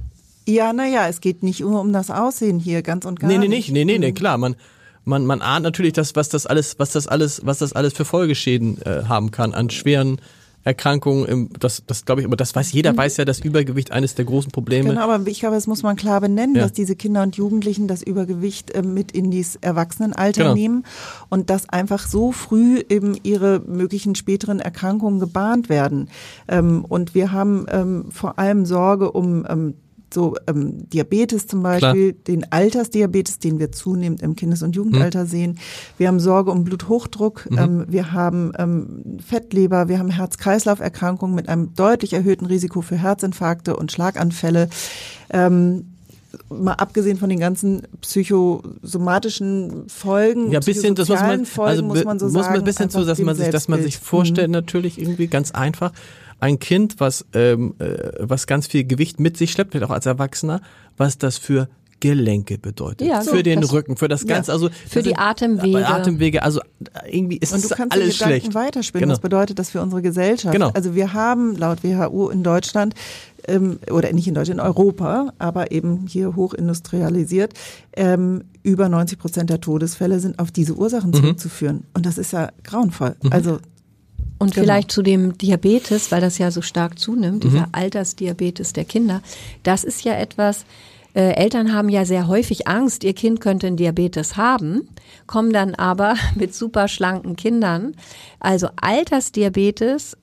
ja 0.47 0.73
naja, 0.73 1.09
es 1.09 1.21
geht 1.21 1.43
nicht 1.43 1.61
nur 1.61 1.81
um 1.81 1.93
das 1.93 2.11
Aussehen 2.11 2.59
hier, 2.59 2.83
ganz 2.83 3.05
und 3.05 3.21
gar 3.21 3.29
Nee, 3.29 3.39
nee, 3.39 3.49
nicht. 3.49 3.69
nicht. 3.69 3.73
Nee, 3.73 3.85
nee, 3.85 3.99
nee, 3.99 4.13
klar. 4.13 4.37
Man, 4.39 4.57
man, 5.05 5.25
man 5.25 5.41
ahnt 5.41 5.63
natürlich, 5.63 5.93
dass, 5.95 6.17
was 6.17 6.29
das 6.29 6.47
alles, 6.47 6.79
was 6.79 6.91
das 6.93 7.07
alles, 7.07 7.41
was 7.45 7.59
das 7.59 7.73
alles 7.73 7.93
für 7.95 8.05
Folgeschäden 8.05 8.83
äh, 8.83 9.05
haben 9.09 9.31
kann 9.31 9.55
an 9.55 9.71
schweren 9.71 10.21
Erkrankungen. 10.65 11.25
Im, 11.27 11.49
das, 11.59 11.83
das 11.87 12.05
glaube 12.05 12.21
ich, 12.21 12.27
aber 12.27 12.37
das 12.37 12.55
weiß 12.55 12.73
jeder, 12.73 12.97
weiß 12.97 13.17
ja, 13.17 13.25
dass 13.25 13.41
Übergewicht 13.41 13.91
eines 13.93 14.15
der 14.15 14.25
großen 14.25 14.51
Probleme. 14.51 14.91
Genau, 14.91 15.09
aber 15.09 15.27
ich 15.27 15.41
glaube, 15.41 15.55
das 15.55 15.67
muss 15.67 15.83
man 15.83 15.97
klar 15.97 16.21
benennen, 16.21 16.57
Ja. 16.57 16.63
dass 16.63 16.73
diese 16.73 16.97
Kinder 16.97 17.23
und 17.23 17.37
Jugendlichen 17.37 17.89
das 17.89 18.03
Übergewicht 18.03 18.71
äh, 18.73 18.83
mit 18.83 19.13
in 19.13 19.31
dieses 19.31 19.57
Erwachsenenalter 19.57 20.43
Genau. 20.43 20.55
nehmen 20.55 20.85
und 21.29 21.49
dass 21.51 21.69
einfach 21.69 22.07
so 22.07 22.33
früh 22.33 22.83
eben 22.89 23.17
ihre 23.23 23.61
möglichen 23.61 24.15
späteren 24.15 24.61
Erkrankungen 24.61 25.21
gebahnt 25.21 25.69
werden. 25.69 26.09
Ähm, 26.49 26.85
und 26.87 27.15
wir 27.15 27.33
haben 27.33 27.67
ähm, 27.71 28.07
vor 28.11 28.39
allem 28.39 28.67
Sorge 28.67 29.11
um 29.13 29.47
ähm, 29.49 29.75
so 30.13 30.37
ähm, 30.47 30.89
Diabetes 30.89 31.47
zum 31.47 31.63
Beispiel, 31.63 32.13
den 32.13 32.51
Altersdiabetes, 32.51 33.39
den 33.39 33.59
wir 33.59 33.73
zunehmend 33.73 34.23
im 34.23 34.37
Kindes- 34.37 34.63
und 34.63 34.75
Jugendalter 34.75 35.27
sehen. 35.27 35.59
Wir 35.97 36.09
haben 36.09 36.21
Sorge 36.21 36.51
um 36.51 36.65
Bluthochdruck, 36.65 37.49
ähm, 37.57 37.85
wir 37.89 38.13
haben 38.13 38.53
ähm, 38.59 39.19
Fettleber, 39.25 39.89
wir 39.89 39.99
haben 39.99 40.11
Herz-Kreislauf-Erkrankungen 40.11 41.35
mit 41.35 41.49
einem 41.49 41.75
deutlich 41.75 42.13
erhöhten 42.13 42.47
Risiko 42.47 42.81
für 42.81 42.97
Herzinfarkte 42.97 43.77
und 43.77 43.93
Schlaganfälle. 43.93 44.69
Ähm, 45.31 45.85
mal 46.49 46.75
abgesehen 46.75 47.19
von 47.19 47.29
den 47.29 47.41
ganzen 47.41 47.83
psychosomatischen 48.01 49.89
Folgen, 49.89 50.51
ja, 50.51 50.61
bisschen, 50.61 50.95
das 50.95 51.09
muss 51.09 51.21
man, 51.21 51.47
Folgen, 51.47 51.71
also 51.71 51.83
muss 51.83 52.05
man 52.05 52.19
so 52.19 52.27
muss 52.27 52.35
sagen, 52.35 52.47
man 52.49 52.59
ein 52.59 52.65
bisschen 52.65 52.91
zu, 52.91 53.05
dass 53.05 53.19
man 53.19 53.37
sich, 53.37 53.49
dass 53.49 53.69
man 53.69 53.83
sich 53.83 53.99
vorstellt, 53.99 54.51
natürlich 54.51 55.01
irgendwie 55.01 55.27
ganz 55.27 55.51
einfach. 55.53 55.93
Ein 56.41 56.59
Kind, 56.59 57.01
was, 57.01 57.25
ähm, 57.33 57.75
äh, 57.79 58.13
was 58.21 58.47
ganz 58.47 58.67
viel 58.67 58.85
Gewicht 58.85 59.19
mit 59.21 59.37
sich 59.37 59.51
schleppt, 59.53 59.73
vielleicht 59.73 59.91
auch 59.91 59.95
als 59.95 60.07
Erwachsener, 60.07 60.61
was 60.97 61.19
das 61.19 61.37
für 61.39 61.69
Gelenke 62.01 62.59
bedeutet. 62.59 63.09
Ja, 63.09 63.23
für 63.23 63.39
so, 63.39 63.43
den 63.43 63.61
das- 63.61 63.73
Rücken, 63.73 63.97
für 63.97 64.07
das 64.07 64.23
Ja. 64.23 64.37
Ganze, 64.37 64.53
also 64.53 64.69
Für 64.69 64.75
das 65.01 65.03
die 65.03 65.09
sind- 65.11 65.19
Atemwege. 65.19 65.85
Atemwege, 65.89 66.43
also 66.45 66.61
irgendwie 67.11 67.39
ist 67.39 67.53
Und 67.53 67.65
du 67.65 67.69
kannst 67.75 67.97
die 67.97 68.01
alles 68.01 68.19
Gedanken 68.19 68.41
schlecht. 68.41 68.55
weiterspinnen. 68.55 69.03
Genau. 69.03 69.13
Was 69.15 69.21
bedeutet 69.21 69.59
das 69.59 69.71
für 69.71 69.83
unsere 69.83 70.01
Gesellschaft? 70.01 70.53
Genau. 70.53 70.71
Also 70.75 70.95
wir 70.95 71.13
haben 71.13 71.57
laut 71.57 71.83
WHO 71.83 72.29
in 72.31 72.45
Deutschland 72.45 72.95
ähm, 73.49 73.81
oder 73.91 74.13
nicht 74.13 74.29
in 74.29 74.35
Deutschland, 74.35 74.61
in 74.61 74.65
Europa, 74.67 75.33
aber 75.41 75.73
eben 75.73 76.07
hier 76.07 76.37
hochindustrialisiert, 76.37 77.55
ähm, 77.97 78.45
über 78.63 78.89
90 78.89 79.19
Prozent 79.19 79.51
der 79.51 79.61
Todesfälle 79.61 80.21
sind 80.21 80.39
auf 80.39 80.53
diese 80.53 80.75
Ursachen 80.75 81.11
Mhm. 81.11 81.15
zurückzuführen. 81.15 81.83
Und 81.95 82.07
das 82.07 82.17
ist 82.19 82.33
ja 82.33 82.51
grauenvoll. 82.63 83.17
Also 83.31 83.59
Und 84.39 84.55
Genau. 84.55 84.65
vielleicht 84.65 84.93
zu 84.93 85.03
dem 85.03 85.37
Diabetes, 85.37 86.13
weil 86.13 86.21
das 86.21 86.39
ja 86.39 86.51
so 86.51 86.63
stark 86.63 86.99
zunimmt, 86.99 87.45
Mhm. 87.45 87.49
dieser 87.51 87.69
Altersdiabetes 87.73 88.73
der 88.73 88.85
Kinder. 88.85 89.21
Das 89.65 89.83
ist 89.85 90.05
ja 90.05 90.15
etwas, 90.15 90.65
äh, 91.15 91.33
Eltern 91.35 91.73
haben 91.73 91.89
ja 91.89 92.05
sehr 92.05 92.29
häufig 92.29 92.69
Angst, 92.69 93.03
ihr 93.03 93.15
Kind 93.15 93.41
könnte 93.41 93.67
einen 93.67 93.77
Diabetes 93.77 94.37
haben, 94.37 94.89
kommen 95.27 95.53
dann 95.53 95.75
aber 95.75 96.15
mit 96.37 96.55
super 96.55 96.87
schlanken 96.87 97.35
Kindern. 97.35 97.95
Also 98.39 98.69
Altersdiabetes 98.81 100.17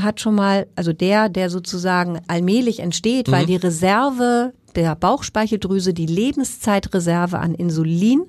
hat 0.00 0.20
schon 0.20 0.36
mal, 0.36 0.68
also 0.76 0.92
der, 0.92 1.28
der 1.28 1.50
sozusagen 1.50 2.20
allmählich 2.28 2.78
entsteht, 2.78 3.30
weil 3.32 3.46
die 3.46 3.56
Reserve 3.56 4.52
der 4.76 4.94
Bauchspeicheldrüse, 4.94 5.92
die 5.92 6.06
Lebenszeitreserve 6.06 7.38
an 7.40 7.54
Insulin 7.54 8.22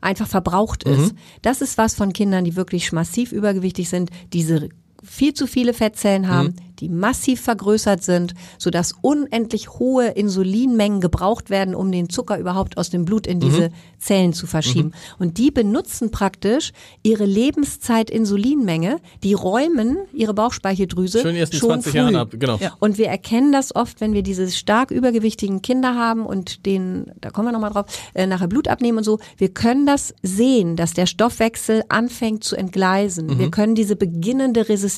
einfach 0.00 0.26
verbraucht 0.26 0.84
ist. 0.84 1.14
Das 1.42 1.60
ist 1.60 1.78
was 1.78 1.94
von 1.94 2.12
Kindern, 2.12 2.44
die 2.44 2.56
wirklich 2.56 2.92
massiv 2.92 3.32
übergewichtig 3.32 3.88
sind, 3.88 4.10
diese 4.32 4.68
viel 5.02 5.34
zu 5.34 5.46
viele 5.46 5.74
Fettzellen 5.74 6.28
haben, 6.28 6.54
die 6.80 6.88
massiv 6.88 7.40
vergrößert 7.42 8.02
sind, 8.02 8.34
sodass 8.58 8.94
unendlich 9.02 9.70
hohe 9.70 10.08
Insulinmengen 10.08 11.00
gebraucht 11.00 11.50
werden, 11.50 11.74
um 11.74 11.92
den 11.92 12.08
Zucker 12.08 12.38
überhaupt 12.38 12.78
aus 12.78 12.90
dem 12.90 13.04
Blut 13.04 13.26
in 13.26 13.38
diese 13.38 13.70
Zellen 13.98 14.32
zu 14.32 14.46
verschieben. 14.46 14.92
Und 15.18 15.38
die 15.38 15.50
benutzen 15.50 16.10
praktisch 16.10 16.72
ihre 17.02 17.26
Lebenszeit-Insulinmenge, 17.26 18.98
die 19.22 19.34
räumen 19.34 19.98
ihre 20.12 20.32
Bauchspeicheldrüse 20.32 21.20
Schön 21.20 21.36
erst 21.36 21.54
schon 21.54 21.68
20 21.68 21.92
früh. 21.92 21.98
Jahren 21.98 22.16
ab, 22.16 22.30
genau. 22.32 22.56
Ja. 22.56 22.74
Und 22.78 22.96
wir 22.96 23.08
erkennen 23.08 23.52
das 23.52 23.74
oft, 23.76 24.00
wenn 24.00 24.14
wir 24.14 24.22
diese 24.22 24.50
stark 24.50 24.90
übergewichtigen 24.90 25.60
Kinder 25.60 25.94
haben 25.94 26.24
und 26.24 26.64
den, 26.64 27.12
da 27.20 27.30
kommen 27.30 27.48
wir 27.48 27.52
nochmal 27.52 27.72
drauf, 27.72 27.86
äh, 28.14 28.26
nachher 28.26 28.48
Blut 28.48 28.68
abnehmen 28.68 28.98
und 28.98 29.04
so. 29.04 29.18
Wir 29.36 29.50
können 29.50 29.84
das 29.84 30.14
sehen, 30.22 30.76
dass 30.76 30.94
der 30.94 31.06
Stoffwechsel 31.06 31.82
anfängt 31.88 32.42
zu 32.42 32.56
entgleisen. 32.56 33.26
Mhm. 33.26 33.38
Wir 33.38 33.50
können 33.50 33.74
diese 33.74 33.96
beginnende 33.96 34.68
Resistenz, 34.68 34.89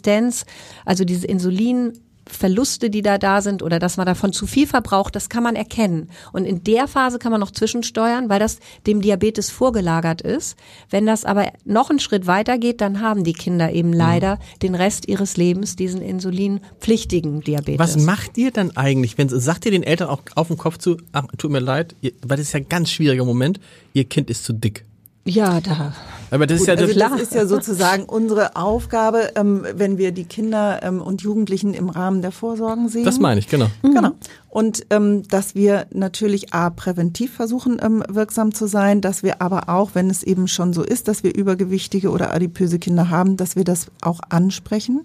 also 0.84 1.04
diese 1.04 1.26
Insulin 1.26 1.92
Verluste, 2.24 2.88
die 2.88 3.02
da 3.02 3.18
da 3.18 3.40
sind 3.42 3.62
oder 3.62 3.78
dass 3.78 3.96
man 3.96 4.06
davon 4.06 4.32
zu 4.32 4.46
viel 4.46 4.66
verbraucht, 4.66 5.16
das 5.16 5.28
kann 5.28 5.42
man 5.42 5.56
erkennen. 5.56 6.08
Und 6.32 6.44
in 6.44 6.62
der 6.62 6.86
Phase 6.86 7.18
kann 7.18 7.32
man 7.32 7.40
noch 7.40 7.50
zwischensteuern, 7.50 8.28
weil 8.28 8.38
das 8.38 8.58
dem 8.86 9.00
Diabetes 9.02 9.50
vorgelagert 9.50 10.22
ist. 10.22 10.56
Wenn 10.88 11.04
das 11.04 11.24
aber 11.24 11.52
noch 11.64 11.90
einen 11.90 11.98
Schritt 11.98 12.26
weiter 12.26 12.58
geht, 12.58 12.80
dann 12.80 13.00
haben 13.00 13.24
die 13.24 13.32
Kinder 13.32 13.68
Mhm. 13.68 13.74
eben 13.74 13.92
leider 13.92 14.38
den 14.62 14.74
Rest 14.74 15.08
ihres 15.08 15.36
Lebens 15.36 15.74
diesen 15.76 16.00
insulinpflichtigen 16.00 17.40
Diabetes. 17.40 17.80
Was 17.80 17.96
macht 17.96 18.38
ihr 18.38 18.50
dann 18.50 18.76
eigentlich, 18.76 19.18
wenn 19.18 19.28
sagt 19.28 19.64
ihr 19.66 19.72
den 19.72 19.82
Eltern 19.82 20.08
auch 20.08 20.22
auf 20.36 20.48
den 20.48 20.58
Kopf 20.58 20.78
zu, 20.78 20.98
ach, 21.12 21.24
tut 21.38 21.50
mir 21.50 21.60
leid, 21.60 21.96
ihr, 22.00 22.12
weil 22.22 22.36
das 22.36 22.46
ist 22.46 22.52
ja 22.52 22.60
ein 22.60 22.68
ganz 22.68 22.90
schwieriger 22.90 23.24
Moment, 23.24 23.58
ihr 23.94 24.04
Kind 24.04 24.30
ist 24.30 24.44
zu 24.44 24.52
dick. 24.52 24.84
Ja, 25.24 25.60
da. 25.60 25.94
Aber 26.32 26.46
das 26.46 26.62
ist 26.62 26.66
ja 26.66 26.74
also 26.74 26.86
das, 26.98 27.20
ist 27.20 27.34
ja 27.34 27.46
sozusagen 27.46 28.04
unsere 28.04 28.56
Aufgabe, 28.56 29.32
ähm, 29.36 29.66
wenn 29.74 29.98
wir 29.98 30.12
die 30.12 30.24
Kinder 30.24 30.80
ähm, 30.82 31.02
und 31.02 31.20
Jugendlichen 31.20 31.74
im 31.74 31.90
Rahmen 31.90 32.22
der 32.22 32.32
Vorsorgen 32.32 32.88
sehen. 32.88 33.04
das 33.04 33.20
meine 33.20 33.38
ich, 33.38 33.48
genau. 33.48 33.66
Genau. 33.82 34.12
Und 34.48 34.86
ähm, 34.88 35.28
dass 35.28 35.54
wir 35.54 35.86
natürlich 35.92 36.54
A, 36.54 36.70
präventiv 36.70 37.34
versuchen, 37.34 37.78
ähm, 37.82 38.02
wirksam 38.08 38.54
zu 38.54 38.66
sein, 38.66 39.02
dass 39.02 39.22
wir 39.22 39.42
aber 39.42 39.68
auch, 39.68 39.90
wenn 39.92 40.08
es 40.08 40.22
eben 40.22 40.48
schon 40.48 40.72
so 40.72 40.82
ist, 40.82 41.06
dass 41.06 41.22
wir 41.22 41.34
übergewichtige 41.34 42.10
oder 42.10 42.32
adipöse 42.32 42.78
Kinder 42.78 43.10
haben, 43.10 43.36
dass 43.36 43.54
wir 43.54 43.64
das 43.64 43.88
auch 44.00 44.20
ansprechen, 44.30 45.04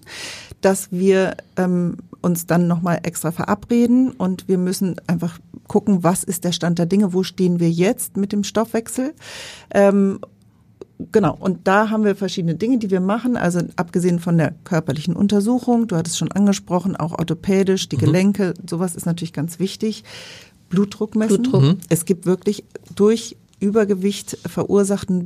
dass 0.62 0.90
wir 0.90 1.36
ähm, 1.58 1.98
uns 2.22 2.46
dann 2.46 2.66
nochmal 2.66 3.00
extra 3.02 3.32
verabreden 3.32 4.12
und 4.12 4.48
wir 4.48 4.56
müssen 4.56 4.96
einfach 5.06 5.38
gucken, 5.66 6.02
was 6.02 6.24
ist 6.24 6.44
der 6.44 6.52
Stand 6.52 6.78
der 6.78 6.86
Dinge, 6.86 7.12
wo 7.12 7.22
stehen 7.22 7.60
wir 7.60 7.70
jetzt 7.70 8.16
mit 8.16 8.32
dem 8.32 8.44
Stoffwechsel. 8.44 9.14
Genau, 11.12 11.36
und 11.38 11.68
da 11.68 11.90
haben 11.90 12.04
wir 12.04 12.16
verschiedene 12.16 12.56
Dinge, 12.56 12.78
die 12.78 12.90
wir 12.90 13.00
machen. 13.00 13.36
Also 13.36 13.60
abgesehen 13.76 14.18
von 14.18 14.36
der 14.36 14.54
körperlichen 14.64 15.14
Untersuchung, 15.14 15.86
du 15.86 15.96
hattest 15.96 16.18
schon 16.18 16.32
angesprochen, 16.32 16.96
auch 16.96 17.16
orthopädisch, 17.16 17.88
die 17.88 17.96
Gelenke, 17.96 18.54
sowas 18.68 18.96
ist 18.96 19.06
natürlich 19.06 19.32
ganz 19.32 19.60
wichtig. 19.60 20.02
Blutdruck 20.68 21.14
messen. 21.14 21.42
Blutdruck. 21.42 21.76
Es 21.88 22.04
gibt 22.04 22.26
wirklich 22.26 22.64
durch 22.96 23.36
Übergewicht 23.60 24.38
verursachten 24.46 25.24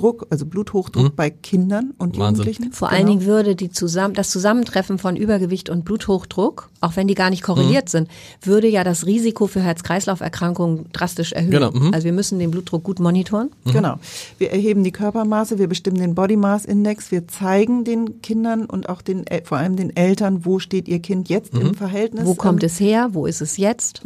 Hochdruck, 0.00 0.26
also 0.30 0.46
Bluthochdruck 0.46 1.14
bei 1.16 1.30
Kindern 1.30 1.92
und 1.98 2.18
Wahnsinn. 2.18 2.44
Jugendlichen. 2.46 2.72
Vor 2.72 2.88
Genau. 2.88 2.98
allen 2.98 3.06
Dingen 3.06 3.24
würde 3.26 3.54
die 3.54 3.70
zusammen, 3.70 4.14
das 4.14 4.30
Zusammentreffen 4.30 4.98
von 4.98 5.16
Übergewicht 5.16 5.68
und 5.68 5.84
Bluthochdruck, 5.84 6.70
auch 6.80 6.96
wenn 6.96 7.06
die 7.06 7.14
gar 7.14 7.28
nicht 7.30 7.42
korreliert 7.42 7.84
Mhm. 7.86 7.88
sind, 7.90 8.08
würde 8.42 8.68
ja 8.68 8.82
das 8.84 9.04
Risiko 9.06 9.46
für 9.46 9.60
Herz-Kreislauf-Erkrankungen 9.60 10.86
drastisch 10.92 11.32
erhöhen. 11.32 11.50
Genau, 11.50 11.70
mhm. 11.70 11.92
Also 11.92 12.04
wir 12.06 12.12
müssen 12.12 12.38
den 12.38 12.50
Blutdruck 12.50 12.82
gut 12.82 12.98
monitoren. 13.00 13.50
Genau. 13.66 13.96
Wir 14.38 14.50
erheben 14.50 14.84
die 14.84 14.92
Körpermaße, 14.92 15.58
wir 15.58 15.68
bestimmen 15.68 15.98
den 15.98 16.14
Body 16.14 16.36
Mass 16.36 16.64
Index, 16.64 17.10
wir 17.10 17.28
zeigen 17.28 17.84
den 17.84 18.22
Kindern 18.22 18.64
und 18.64 18.88
auch 18.88 19.02
den, 19.02 19.26
El- 19.26 19.44
vor 19.44 19.58
allem 19.58 19.76
den 19.76 19.94
Eltern, 19.96 20.44
wo 20.44 20.58
steht 20.58 20.88
ihr 20.88 21.00
Kind 21.00 21.28
jetzt 21.28 21.52
im 21.54 21.74
Verhältnis. 21.74 22.24
Wo 22.24 22.34
kommt 22.34 22.62
es 22.62 22.80
her? 22.80 23.10
Wo 23.12 23.26
ist 23.26 23.40
es 23.40 23.56
jetzt? 23.56 24.02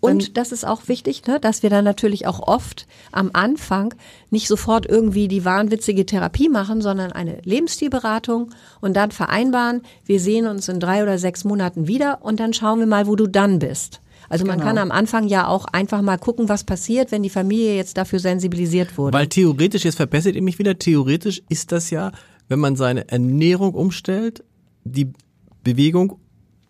Und 0.00 0.36
das 0.36 0.52
ist 0.52 0.66
auch 0.66 0.88
wichtig, 0.88 1.26
ne, 1.26 1.40
dass 1.40 1.62
wir 1.62 1.70
dann 1.70 1.84
natürlich 1.84 2.26
auch 2.26 2.40
oft 2.46 2.86
am 3.12 3.30
Anfang 3.32 3.94
nicht 4.30 4.48
sofort 4.48 4.86
irgendwie 4.86 5.28
die 5.28 5.44
wahnwitzige 5.44 6.04
Therapie 6.06 6.48
machen, 6.48 6.82
sondern 6.82 7.12
eine 7.12 7.38
Lebensstilberatung 7.44 8.50
und 8.80 8.94
dann 8.96 9.10
vereinbaren, 9.10 9.82
wir 10.04 10.20
sehen 10.20 10.46
uns 10.46 10.68
in 10.68 10.80
drei 10.80 11.02
oder 11.02 11.18
sechs 11.18 11.44
Monaten 11.44 11.86
wieder 11.86 12.18
und 12.22 12.40
dann 12.40 12.52
schauen 12.52 12.78
wir 12.80 12.86
mal, 12.86 13.06
wo 13.06 13.16
du 13.16 13.26
dann 13.26 13.58
bist. 13.58 14.00
Also 14.28 14.46
man 14.46 14.56
Genau. 14.58 14.68
kann 14.68 14.78
am 14.78 14.90
Anfang 14.90 15.28
ja 15.28 15.46
auch 15.48 15.66
einfach 15.66 16.00
mal 16.00 16.16
gucken, 16.18 16.48
was 16.48 16.64
passiert, 16.64 17.12
wenn 17.12 17.22
die 17.22 17.30
Familie 17.30 17.76
jetzt 17.76 17.96
dafür 17.96 18.18
sensibilisiert 18.18 18.96
wurde. 18.96 19.16
Weil 19.16 19.26
theoretisch, 19.28 19.84
jetzt 19.84 19.96
verbessert 19.96 20.34
ihr 20.34 20.42
mich 20.42 20.58
wieder, 20.58 20.78
theoretisch 20.78 21.42
ist 21.48 21.72
das 21.72 21.90
ja, 21.90 22.10
wenn 22.48 22.58
man 22.58 22.76
seine 22.76 23.08
Ernährung 23.08 23.74
umstellt, 23.74 24.42
die 24.84 25.12
Bewegung 25.62 26.18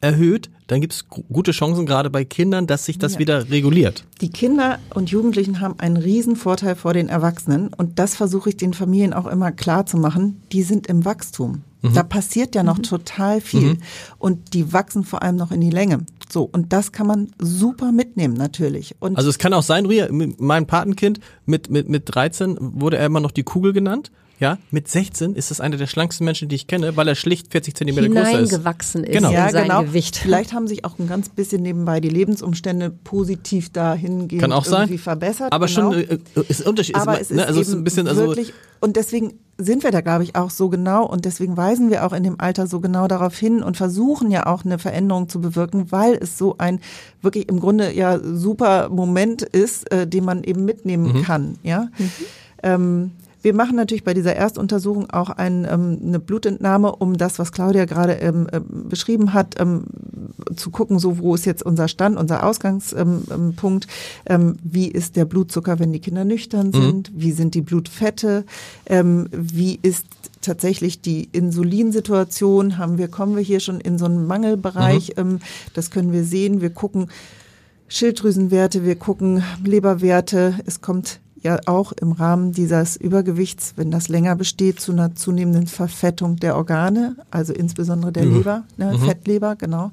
erhöht, 0.04 0.50
dann 0.66 0.80
gibt 0.80 0.92
es 0.92 1.08
gute 1.08 1.52
Chancen, 1.52 1.86
gerade 1.86 2.10
bei 2.10 2.24
Kindern, 2.24 2.66
dass 2.66 2.84
sich 2.84 2.98
das 2.98 3.18
wieder 3.18 3.50
reguliert. 3.50 4.04
Die 4.20 4.30
Kinder 4.30 4.78
und 4.94 5.10
Jugendlichen 5.10 5.60
haben 5.60 5.78
einen 5.78 5.96
riesen 5.96 6.36
Vorteil 6.36 6.76
vor 6.76 6.94
den 6.94 7.08
Erwachsenen 7.08 7.68
und 7.74 7.98
das 7.98 8.14
versuche 8.14 8.50
ich 8.50 8.56
den 8.56 8.74
Familien 8.74 9.12
auch 9.12 9.26
immer 9.26 9.52
klar 9.52 9.86
zu 9.86 9.96
machen. 9.96 10.42
Die 10.52 10.62
sind 10.62 10.86
im 10.86 11.04
Wachstum. 11.04 11.62
Da 11.92 12.02
passiert 12.02 12.54
ja 12.54 12.62
noch 12.62 12.78
total 12.78 13.42
viel 13.42 13.76
und 14.18 14.54
die 14.54 14.72
wachsen 14.72 15.04
vor 15.04 15.22
allem 15.22 15.36
noch 15.36 15.52
in 15.52 15.60
die 15.60 15.68
Länge. 15.68 15.98
So 16.30 16.48
und 16.50 16.72
das 16.72 16.92
kann 16.92 17.06
man 17.06 17.32
super 17.38 17.92
mitnehmen 17.92 18.32
natürlich. 18.32 18.96
Und 19.00 19.18
Also 19.18 19.28
es 19.28 19.38
kann 19.38 19.52
auch 19.52 19.62
sein, 19.62 19.84
Ria, 19.84 20.08
mein 20.10 20.66
Patenkind 20.66 21.20
mit, 21.44 21.68
mit, 21.68 21.90
mit 21.90 22.04
13 22.06 22.56
wurde 22.58 22.96
er 22.96 23.04
immer 23.04 23.20
noch 23.20 23.32
die 23.32 23.42
Kugel 23.42 23.74
genannt. 23.74 24.10
Ja, 24.40 24.58
mit 24.72 24.88
16 24.88 25.36
ist 25.36 25.50
es 25.52 25.60
einer 25.60 25.76
der 25.76 25.86
schlanksten 25.86 26.24
Menschen, 26.24 26.48
die 26.48 26.56
ich 26.56 26.66
kenne, 26.66 26.96
weil 26.96 27.06
er 27.06 27.14
schlicht 27.14 27.52
40 27.52 27.74
Zentimeter 27.76 28.08
größer 28.08 28.22
ist. 28.22 28.28
hineingewachsen 28.50 29.04
ist 29.04 29.12
Genau. 29.12 29.28
in 29.28 29.34
ja, 29.34 29.48
sein 29.50 29.62
genau. 29.68 29.82
Gewicht. 29.84 30.16
Vielleicht 30.16 30.52
haben 30.52 30.66
sich 30.66 30.84
auch 30.84 30.98
ein 30.98 31.06
ganz 31.08 31.28
bisschen 31.28 31.62
nebenbei 31.62 32.00
die 32.00 32.08
Lebensumstände 32.08 32.90
positiv 32.90 33.70
dahingehend 33.70 34.40
Kann 34.42 34.52
auch 34.52 34.64
sein. 34.64 34.82
irgendwie 34.82 34.98
verbessert. 34.98 35.52
Aber 35.52 35.66
genau. 35.66 35.92
schon 35.92 36.00
äh, 36.00 36.18
äh, 36.34 36.44
ist 36.48 36.66
Unterschied. 36.66 36.96
Aber 36.96 37.14
ist, 37.14 37.26
es 37.26 37.30
ist, 37.30 37.36
ne, 37.36 37.46
also 37.46 37.60
ist 37.60 37.72
ein 37.72 37.84
bisschen, 37.84 38.08
also 38.08 38.22
wirklich, 38.26 38.52
und 38.80 38.96
deswegen 38.96 39.34
sind 39.56 39.84
wir 39.84 39.92
da, 39.92 40.00
glaube 40.00 40.24
ich, 40.24 40.34
auch 40.34 40.50
so 40.50 40.68
genau 40.68 41.06
und 41.06 41.24
deswegen 41.26 41.56
weisen 41.56 41.88
wir 41.90 42.04
auch 42.04 42.12
in 42.12 42.24
dem 42.24 42.40
Alter 42.40 42.66
so 42.66 42.80
genau 42.80 43.06
darauf 43.06 43.36
hin 43.38 43.62
und 43.62 43.76
versuchen 43.76 44.32
ja 44.32 44.46
auch 44.46 44.64
eine 44.64 44.80
Veränderung 44.80 45.28
zu 45.28 45.40
bewirken, 45.40 45.92
weil 45.92 46.14
es 46.20 46.36
so 46.36 46.56
ein 46.58 46.80
wirklich 47.22 47.48
im 47.48 47.60
Grunde 47.60 47.92
ja 47.94 48.18
super 48.18 48.88
Moment 48.88 49.42
ist, 49.42 49.90
äh, 49.92 50.08
den 50.08 50.24
man 50.24 50.42
eben 50.42 50.64
mitnehmen 50.64 51.18
Mhm. 51.18 51.22
kann, 51.22 51.54
ja. 51.62 51.86
Ähm, 52.64 53.12
wir 53.44 53.54
machen 53.54 53.76
natürlich 53.76 54.04
bei 54.04 54.14
dieser 54.14 54.34
Erstuntersuchung 54.34 55.10
auch 55.10 55.28
ein, 55.28 55.66
ähm, 55.70 56.00
eine 56.02 56.18
Blutentnahme, 56.18 56.96
um 56.96 57.18
das, 57.18 57.38
was 57.38 57.52
Claudia 57.52 57.84
gerade 57.84 58.14
ähm, 58.14 58.46
äh, 58.50 58.60
beschrieben 58.60 59.34
hat, 59.34 59.60
ähm, 59.60 59.84
zu 60.56 60.70
gucken, 60.70 60.98
so 60.98 61.18
wo 61.18 61.34
ist 61.34 61.44
jetzt 61.44 61.62
unser 61.62 61.88
Stand, 61.88 62.16
unser 62.16 62.44
Ausgangspunkt, 62.44 63.86
ähm, 64.26 64.26
ähm, 64.26 64.50
ähm, 64.50 64.56
wie 64.64 64.88
ist 64.88 65.16
der 65.16 65.26
Blutzucker, 65.26 65.78
wenn 65.78 65.92
die 65.92 66.00
Kinder 66.00 66.24
nüchtern 66.24 66.72
sind, 66.72 67.12
wie 67.14 67.32
sind 67.32 67.54
die 67.54 67.60
Blutfette, 67.60 68.44
wie 68.86 69.78
ist 69.82 70.06
tatsächlich 70.40 71.00
die 71.00 71.28
Insulinsituation, 71.32 72.78
haben 72.78 72.98
wir, 72.98 73.08
kommen 73.08 73.36
wir 73.36 73.42
hier 73.42 73.60
schon 73.60 73.80
in 73.80 73.98
so 73.98 74.04
einen 74.04 74.26
Mangelbereich, 74.26 75.14
ähm, 75.16 75.40
das 75.74 75.90
können 75.90 76.12
wir 76.12 76.24
sehen, 76.24 76.60
wir 76.60 76.70
gucken 76.70 77.08
Schilddrüsenwerte, 77.88 78.84
wir 78.84 78.96
gucken 78.96 79.42
Leberwerte, 79.64 80.58
es 80.66 80.80
kommt 80.80 81.20
ja 81.44 81.60
auch 81.66 81.92
im 81.92 82.12
Rahmen 82.12 82.52
dieses 82.52 82.96
Übergewichts, 82.96 83.74
wenn 83.76 83.90
das 83.90 84.08
länger 84.08 84.34
besteht, 84.34 84.80
zu 84.80 84.92
einer 84.92 85.14
zunehmenden 85.14 85.66
Verfettung 85.66 86.36
der 86.36 86.56
Organe, 86.56 87.16
also 87.30 87.52
insbesondere 87.52 88.12
der 88.12 88.24
Leber, 88.24 88.64
ne, 88.76 88.98
Fettleber, 88.98 89.54
genau. 89.54 89.92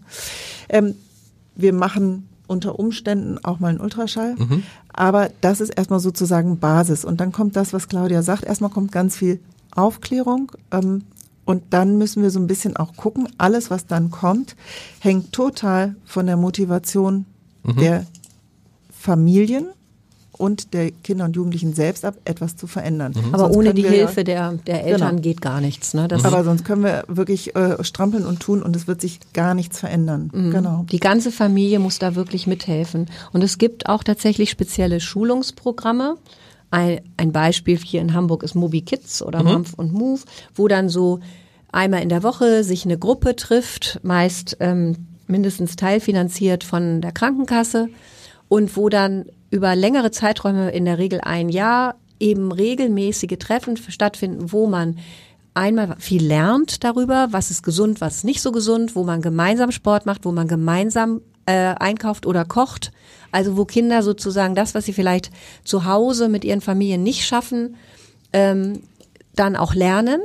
Ähm, 0.70 0.96
wir 1.56 1.74
machen 1.74 2.28
unter 2.48 2.80
Umständen 2.80 3.38
auch 3.44 3.60
mal 3.60 3.68
einen 3.68 3.82
Ultraschall, 3.82 4.36
aber 4.94 5.30
das 5.42 5.62
ist 5.62 5.70
erstmal 5.70 6.00
sozusagen 6.00 6.60
Basis. 6.60 7.06
Und 7.06 7.22
dann 7.22 7.32
kommt 7.32 7.56
das, 7.56 7.74
was 7.74 7.88
Claudia 7.88 8.24
sagt, 8.24 8.44
erstmal 8.44 8.72
kommt 8.72 8.92
ganz 8.92 9.16
viel 9.16 9.40
Aufklärung. 9.76 10.52
Ähm, 10.72 11.04
und 11.44 11.64
dann 11.72 11.98
müssen 11.98 12.24
wir 12.24 12.30
so 12.30 12.40
ein 12.40 12.48
bisschen 12.48 12.78
auch 12.78 12.96
gucken, 12.96 13.28
alles, 13.38 13.70
was 13.70 13.88
dann 13.88 14.10
kommt, 14.10 14.56
hängt 15.00 15.34
total 15.34 15.96
von 16.06 16.26
der 16.26 16.38
Motivation 16.38 17.26
der 17.64 18.06
Familien 18.90 19.68
und 20.38 20.74
der 20.74 20.91
Kinder 20.91 21.26
und 21.26 21.36
Jugendlichen 21.36 21.74
selbst 21.74 22.04
ab, 22.06 22.15
etwas 22.26 22.56
zu 22.56 22.65
verändern. 22.67 23.13
Aber 23.32 23.46
Sonst 23.46 23.58
ohne 23.58 23.74
die 23.74 23.84
wir 23.84 23.91
ja- 23.91 23.98
Hilfe 24.08 24.24
der, 24.24 24.54
der 24.65 24.86
Eltern 24.86 25.10
Genau. 25.17 25.22
geht 25.22 25.41
gar 25.41 25.62
nichts. 25.62 25.94
Ne? 25.94 26.08
Das 26.08 26.26
Aber 26.26 26.44
sonst 26.44 26.63
können 26.65 26.84
wir 26.84 27.04
wirklich 27.08 27.56
äh, 27.56 27.84
strampeln 27.84 28.26
und 28.26 28.39
tun 28.39 28.63
und 28.63 28.76
es 28.76 28.88
wird 28.88 29.02
sich 29.02 29.20
gar 29.34 29.54
nichts 29.54 29.80
verändern. 29.80 30.30
Genau. 30.34 30.86
Die 30.91 31.00
ganze 31.00 31.32
Familie 31.32 31.80
muss 31.80 32.00
da 32.00 32.15
wirklich 32.15 32.48
mithelfen. 32.48 33.08
Und 33.34 33.44
es 33.44 33.58
gibt 33.58 33.88
auch 33.88 34.04
tatsächlich 34.04 34.50
spezielle 34.50 35.00
Schulungsprogramme. 35.00 36.15
Ein, 36.72 37.02
ein 37.17 37.32
Beispiel 37.34 37.78
hier 37.78 38.02
in 38.02 38.13
Hamburg 38.13 38.44
ist 38.44 38.56
Mobi 38.56 38.82
Kids 38.82 39.22
oder 39.22 39.44
Mampf 39.44 39.74
und 39.74 39.91
Move, 39.94 40.22
wo 40.56 40.67
dann 40.70 40.88
so 40.89 41.20
einmal 41.74 42.02
in 42.02 42.10
der 42.10 42.24
Woche 42.24 42.63
sich 42.63 42.86
eine 42.86 42.98
Gruppe 42.98 43.36
trifft, 43.36 44.00
meist 44.04 44.58
ähm, 44.62 44.96
mindestens 45.28 45.76
teilfinanziert 45.76 46.63
von 46.63 47.02
der 47.02 47.12
Krankenkasse 47.12 47.89
und 48.48 48.76
wo 48.78 48.89
dann 48.89 49.26
über 49.52 49.76
längere 49.76 50.10
Zeiträume, 50.10 50.72
in 50.72 50.86
der 50.86 50.98
Regel 50.98 51.22
ein 51.22 51.50
Jahr, 51.50 51.96
eben 52.20 52.52
regelmäßige 52.52 53.38
Treffen 53.38 53.78
stattfinden, 53.78 54.52
wo 54.52 54.66
man 54.66 54.98
einmal 55.54 55.96
viel 56.00 56.26
lernt 56.26 56.84
darüber, 56.84 57.28
was 57.32 57.52
ist 57.52 57.64
gesund, 57.64 58.02
was 58.02 58.18
ist 58.18 58.24
nicht 58.24 58.42
so 58.42 58.52
gesund, 58.52 58.96
wo 58.96 59.04
man 59.04 59.22
gemeinsam 59.22 59.72
Sport 59.72 60.06
macht, 60.06 60.26
wo 60.26 60.32
man 60.32 60.48
gemeinsam 60.48 61.22
äh, 61.46 61.76
einkauft 61.78 62.26
oder 62.26 62.46
kocht. 62.46 62.92
Also 63.32 63.58
wo 63.58 63.66
Kinder 63.66 64.04
sozusagen 64.04 64.56
das, 64.56 64.76
was 64.76 64.86
sie 64.86 64.94
vielleicht 64.94 65.32
zu 65.64 65.86
Hause 65.86 66.30
mit 66.30 66.46
ihren 66.46 66.62
Familien 66.62 67.04
nicht 67.04 67.26
schaffen, 67.26 67.76
ähm, 68.34 68.82
dann 69.36 69.56
auch 69.56 69.74
lernen. 69.74 70.22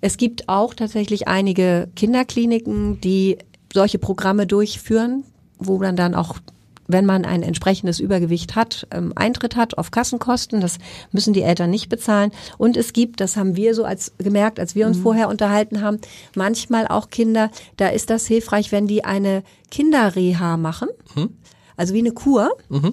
Es 0.00 0.16
gibt 0.16 0.48
auch 0.48 0.74
tatsächlich 0.74 1.28
einige 1.28 1.88
Kinderkliniken, 1.94 3.00
die 3.00 3.38
solche 3.72 3.98
Programme 3.98 4.46
durchführen, 4.46 5.24
wo 5.58 5.78
man 5.78 5.96
dann 5.96 6.14
auch, 6.14 6.38
wenn 6.92 7.06
man 7.06 7.24
ein 7.24 7.42
entsprechendes 7.42 7.98
Übergewicht 7.98 8.54
hat, 8.54 8.86
ähm, 8.90 9.12
Eintritt 9.16 9.56
hat 9.56 9.78
auf 9.78 9.90
Kassenkosten. 9.90 10.60
Das 10.60 10.78
müssen 11.10 11.32
die 11.32 11.42
Eltern 11.42 11.70
nicht 11.70 11.88
bezahlen. 11.88 12.30
Und 12.58 12.76
es 12.76 12.92
gibt, 12.92 13.20
das 13.20 13.36
haben 13.36 13.56
wir 13.56 13.74
so 13.74 13.84
als 13.84 14.12
gemerkt, 14.18 14.60
als 14.60 14.74
wir 14.74 14.86
uns 14.86 14.98
vorher 14.98 15.28
unterhalten 15.28 15.80
haben, 15.80 15.98
manchmal 16.36 16.86
auch 16.86 17.10
Kinder, 17.10 17.50
da 17.76 17.88
ist 17.88 18.10
das 18.10 18.26
hilfreich, 18.26 18.72
wenn 18.72 18.86
die 18.86 19.04
eine 19.04 19.42
Kinderreha 19.70 20.56
machen. 20.56 20.88
Also 21.76 21.94
wie 21.94 22.00
eine 22.00 22.12
Kur, 22.12 22.50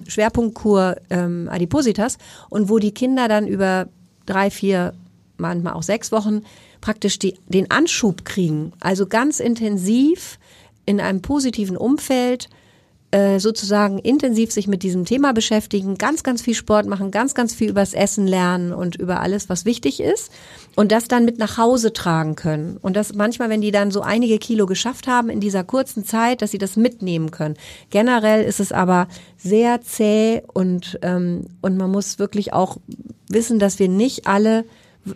Schwerpunktkur 0.08 0.96
ähm, 1.10 1.48
Adipositas, 1.50 2.18
und 2.48 2.68
wo 2.68 2.78
die 2.78 2.92
Kinder 2.92 3.28
dann 3.28 3.46
über 3.46 3.88
drei, 4.26 4.50
vier, 4.50 4.94
manchmal 5.36 5.74
auch 5.74 5.82
sechs 5.82 6.12
Wochen 6.12 6.42
praktisch 6.80 7.18
die, 7.18 7.34
den 7.46 7.70
Anschub 7.70 8.24
kriegen. 8.24 8.72
Also 8.80 9.06
ganz 9.06 9.38
intensiv 9.38 10.38
in 10.86 11.00
einem 11.00 11.22
positiven 11.22 11.76
Umfeld 11.76 12.48
sozusagen 13.38 13.98
intensiv 13.98 14.52
sich 14.52 14.68
mit 14.68 14.84
diesem 14.84 15.04
Thema 15.04 15.32
beschäftigen, 15.32 15.98
ganz, 15.98 16.22
ganz 16.22 16.42
viel 16.42 16.54
Sport 16.54 16.86
machen, 16.86 17.10
ganz, 17.10 17.34
ganz 17.34 17.52
viel 17.52 17.68
übers 17.68 17.92
Essen 17.92 18.26
lernen 18.26 18.72
und 18.72 18.94
über 18.94 19.20
alles, 19.20 19.48
was 19.48 19.64
wichtig 19.64 20.00
ist 20.00 20.30
und 20.76 20.92
das 20.92 21.08
dann 21.08 21.24
mit 21.24 21.38
nach 21.38 21.58
Hause 21.58 21.92
tragen 21.92 22.36
können. 22.36 22.76
Und 22.80 22.94
das 22.94 23.12
manchmal, 23.14 23.50
wenn 23.50 23.60
die 23.60 23.72
dann 23.72 23.90
so 23.90 24.02
einige 24.02 24.38
Kilo 24.38 24.66
geschafft 24.66 25.08
haben 25.08 25.28
in 25.28 25.40
dieser 25.40 25.64
kurzen 25.64 26.04
Zeit, 26.04 26.40
dass 26.40 26.52
sie 26.52 26.58
das 26.58 26.76
mitnehmen 26.76 27.32
können. 27.32 27.56
Generell 27.90 28.44
ist 28.44 28.60
es 28.60 28.70
aber 28.70 29.08
sehr 29.36 29.80
zäh 29.80 30.42
und, 30.52 30.98
ähm, 31.02 31.46
und 31.62 31.76
man 31.76 31.90
muss 31.90 32.20
wirklich 32.20 32.52
auch 32.52 32.76
wissen, 33.28 33.58
dass 33.58 33.80
wir 33.80 33.88
nicht 33.88 34.28
alle 34.28 34.64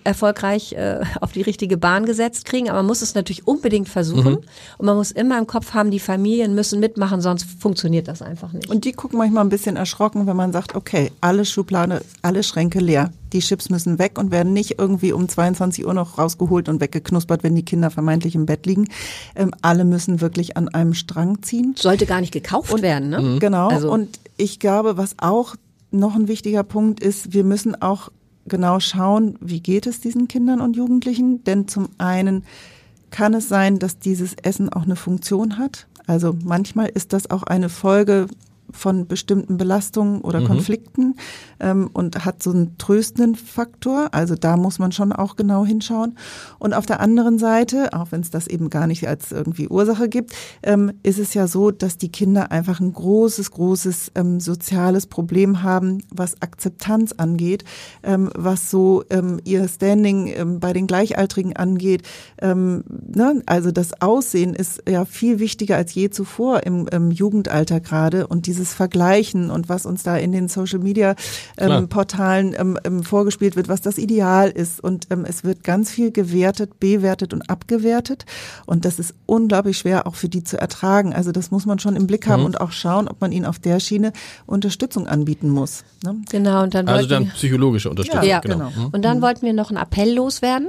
erfolgreich 0.05 0.73
äh, 0.73 1.01
auf 1.20 1.33
die 1.33 1.42
richtige 1.42 1.77
Bahn 1.77 2.07
gesetzt 2.07 2.47
kriegen, 2.47 2.68
aber 2.70 2.79
man 2.79 2.87
muss 2.87 3.03
es 3.03 3.14
natürlich 3.14 3.47
unbedingt 3.47 3.88
versuchen 3.88 4.37
und 4.79 4.87
man 4.87 4.97
muss 4.97 5.11
immer 5.11 5.38
im 5.38 5.47
Kopf 5.47 5.75
haben, 5.75 5.90
die 5.90 6.01
Familien 6.01 6.55
müssen 6.55 6.81
mitmachen, 6.81 7.20
sonst 7.20 7.44
funktioniert 7.61 8.09
das 8.09 8.23
einfach 8.23 8.53
nicht. 8.53 8.70
Und 8.70 8.85
die 8.87 8.92
gucken 8.92 9.18
manchmal 9.18 9.44
ein 9.44 9.51
bisschen 9.51 9.77
erschrocken, 9.77 10.27
wenn 10.27 10.37
man 10.37 10.53
sagt, 10.53 10.75
okay, 10.75 11.12
alle 11.20 11.44
Schublade, 11.44 12.03
alle 12.23 12.42
Schränke 12.42 12.81
leer. 12.81 13.12
Die 13.33 13.40
Chips 13.40 13.68
müssen 13.68 13.99
weg 13.99 14.18
und 14.18 14.31
werden 14.31 14.53
nicht 14.53 14.79
irgendwie 14.79 15.12
um 15.12 15.29
22 15.29 15.85
Uhr 15.85 15.92
noch 15.92 16.18
rausgeholt 16.18 16.68
und 16.68 16.81
weggeknuspert, 16.81 17.42
wenn 17.42 17.55
die 17.55 17.64
Kinder 17.64 17.90
vermeintlich 17.90 18.35
im 18.37 18.47
Bett 18.47 18.64
liegen. 18.64 18.88
Ähm, 19.35 19.51
alle 19.61 19.85
müssen 19.85 20.20
wirklich 20.20 20.57
an 20.57 20.68
einem 20.68 20.94
Strang 20.94 21.42
ziehen. 21.42 21.75
sollte 21.77 22.07
gar 22.07 22.20
nicht 22.20 22.33
gekauft 22.33 22.81
werden, 22.81 23.11
ne? 23.11 23.38
Genau. 23.40 23.68
Also- 23.68 23.90
und 23.90 24.20
ich 24.37 24.61
glaube, 24.61 24.97
was 24.97 25.16
auch 25.18 25.57
noch 25.90 26.14
ein 26.14 26.29
wichtiger 26.29 26.62
Punkt 26.62 27.01
ist, 27.01 27.33
wir 27.33 27.44
müssen 27.44 27.81
auch 27.81 28.11
genau 28.46 28.80
schauen, 28.80 29.37
wie 29.40 29.61
geht 29.61 29.87
es 29.87 30.00
diesen 30.00 30.28
Kindern 30.28 30.61
und 30.61 30.76
Jugendlichen? 30.76 31.44
Denn 31.44 31.68
zum 31.68 31.88
einen 31.98 32.44
kann 33.11 33.35
es 33.35 33.48
sein, 33.48 33.78
dass 33.78 33.98
dieses 33.98 34.35
Essen 34.42 34.68
auch 34.72 34.83
eine 34.83 34.96
Funktion 34.96 35.59
hat. 35.59 35.87
Also 36.07 36.37
manchmal 36.44 36.88
ist 36.88 37.12
das 37.12 37.30
auch 37.30 37.44
eine 37.44 37.68
Folge 37.68 38.26
von 38.74 39.06
bestimmten 39.06 39.56
Belastungen 39.56 40.20
oder 40.20 40.42
Konflikten 40.42 41.14
ähm, 41.60 41.88
und 41.92 42.24
hat 42.24 42.42
so 42.42 42.50
einen 42.50 42.76
tröstenden 42.76 43.34
Faktor. 43.34 44.08
Also 44.12 44.34
da 44.34 44.56
muss 44.56 44.78
man 44.78 44.92
schon 44.92 45.12
auch 45.12 45.37
genau 45.37 45.64
hinschauen. 45.64 46.18
Und 46.58 46.74
auf 46.74 46.87
der 46.87 47.00
anderen 47.00 47.38
Seite, 47.38 47.92
auch 47.92 48.10
wenn 48.10 48.20
es 48.20 48.30
das 48.30 48.46
eben 48.46 48.70
gar 48.70 48.87
nicht 48.87 49.06
als 49.06 49.32
irgendwie 49.32 49.68
Ursache 49.68 50.08
gibt, 50.08 50.34
ähm, 50.62 50.92
ist 51.02 51.18
es 51.18 51.34
ja 51.34 51.46
so, 51.46 51.70
dass 51.70 51.96
die 51.96 52.10
Kinder 52.10 52.50
einfach 52.50 52.80
ein 52.80 52.92
großes, 52.92 53.52
großes 53.52 54.12
ähm, 54.16 54.40
soziales 54.40 55.06
Problem 55.06 55.62
haben, 55.62 56.02
was 56.10 56.42
Akzeptanz 56.42 57.12
angeht, 57.12 57.64
ähm, 58.02 58.30
was 58.34 58.70
so 58.70 59.04
ähm, 59.10 59.40
ihr 59.44 59.68
Standing 59.68 60.32
ähm, 60.34 60.60
bei 60.60 60.72
den 60.72 60.87
Gleichaltrigen 60.87 61.56
angeht. 61.56 62.02
Ne? 62.42 63.42
Also 63.46 63.70
das 63.70 64.00
Aussehen 64.00 64.54
ist 64.54 64.82
ja 64.88 65.04
viel 65.04 65.38
wichtiger 65.38 65.76
als 65.76 65.94
je 65.94 66.10
zuvor 66.10 66.64
im, 66.64 66.87
im 66.88 67.10
Jugendalter 67.10 67.80
gerade 67.80 68.26
und 68.26 68.46
dieses 68.46 68.63
Vergleichen 68.72 69.50
und 69.50 69.68
was 69.68 69.85
uns 69.85 70.03
da 70.03 70.16
in 70.16 70.33
den 70.33 70.48
Social 70.48 70.79
Media 70.79 71.14
ähm, 71.59 71.88
Portalen 71.88 72.55
ähm, 72.59 72.79
ähm, 72.85 73.03
vorgespielt 73.03 73.57
wird, 73.57 73.68
was 73.68 73.81
das 73.81 73.98
Ideal 73.98 74.50
ist 74.50 74.83
und 74.83 75.09
ähm, 75.11 75.24
es 75.29 75.44
wird 75.44 75.64
ganz 75.64 75.90
viel 75.90 76.12
gewertet, 76.12 76.81
bewertet 76.81 77.35
und 77.35 77.50
abgewertet 77.50 78.24
und 78.64 78.85
das 78.85 78.98
ist 78.98 79.14
unglaublich 79.27 79.77
schwer 79.77 80.07
auch 80.07 80.14
für 80.14 80.29
die 80.29 80.44
zu 80.44 80.59
ertragen. 80.59 81.12
Also 81.12 81.33
das 81.33 81.50
muss 81.50 81.66
man 81.66 81.79
schon 81.79 81.96
im 81.96 82.07
Blick 82.07 82.27
haben 82.27 82.44
und 82.44 82.61
auch 82.61 82.72
schauen, 82.72 83.09
ob 83.09 83.20
man 83.20 83.33
ihnen 83.33 83.44
auf 83.44 83.59
der 83.59 83.81
Schiene 83.81 84.12
Unterstützung 84.46 85.07
anbieten 85.07 85.50
muss. 85.50 85.85
Ne? 86.03 86.16
Genau, 86.31 86.62
und 86.62 86.74
dann 86.74 86.88
Also 86.88 87.09
dann 87.09 87.27
wir, 87.27 87.33
psychologische 87.33 87.90
Unterstützung. 87.90 88.24
Ja, 88.24 88.40
genau. 88.40 88.70
genau. 88.70 88.88
Und 88.92 89.05
dann 89.05 89.20
wollten 89.20 89.44
wir 89.44 89.53
noch 89.53 89.70
einen 89.70 89.79
Appell 89.79 90.14
loswerden. 90.14 90.68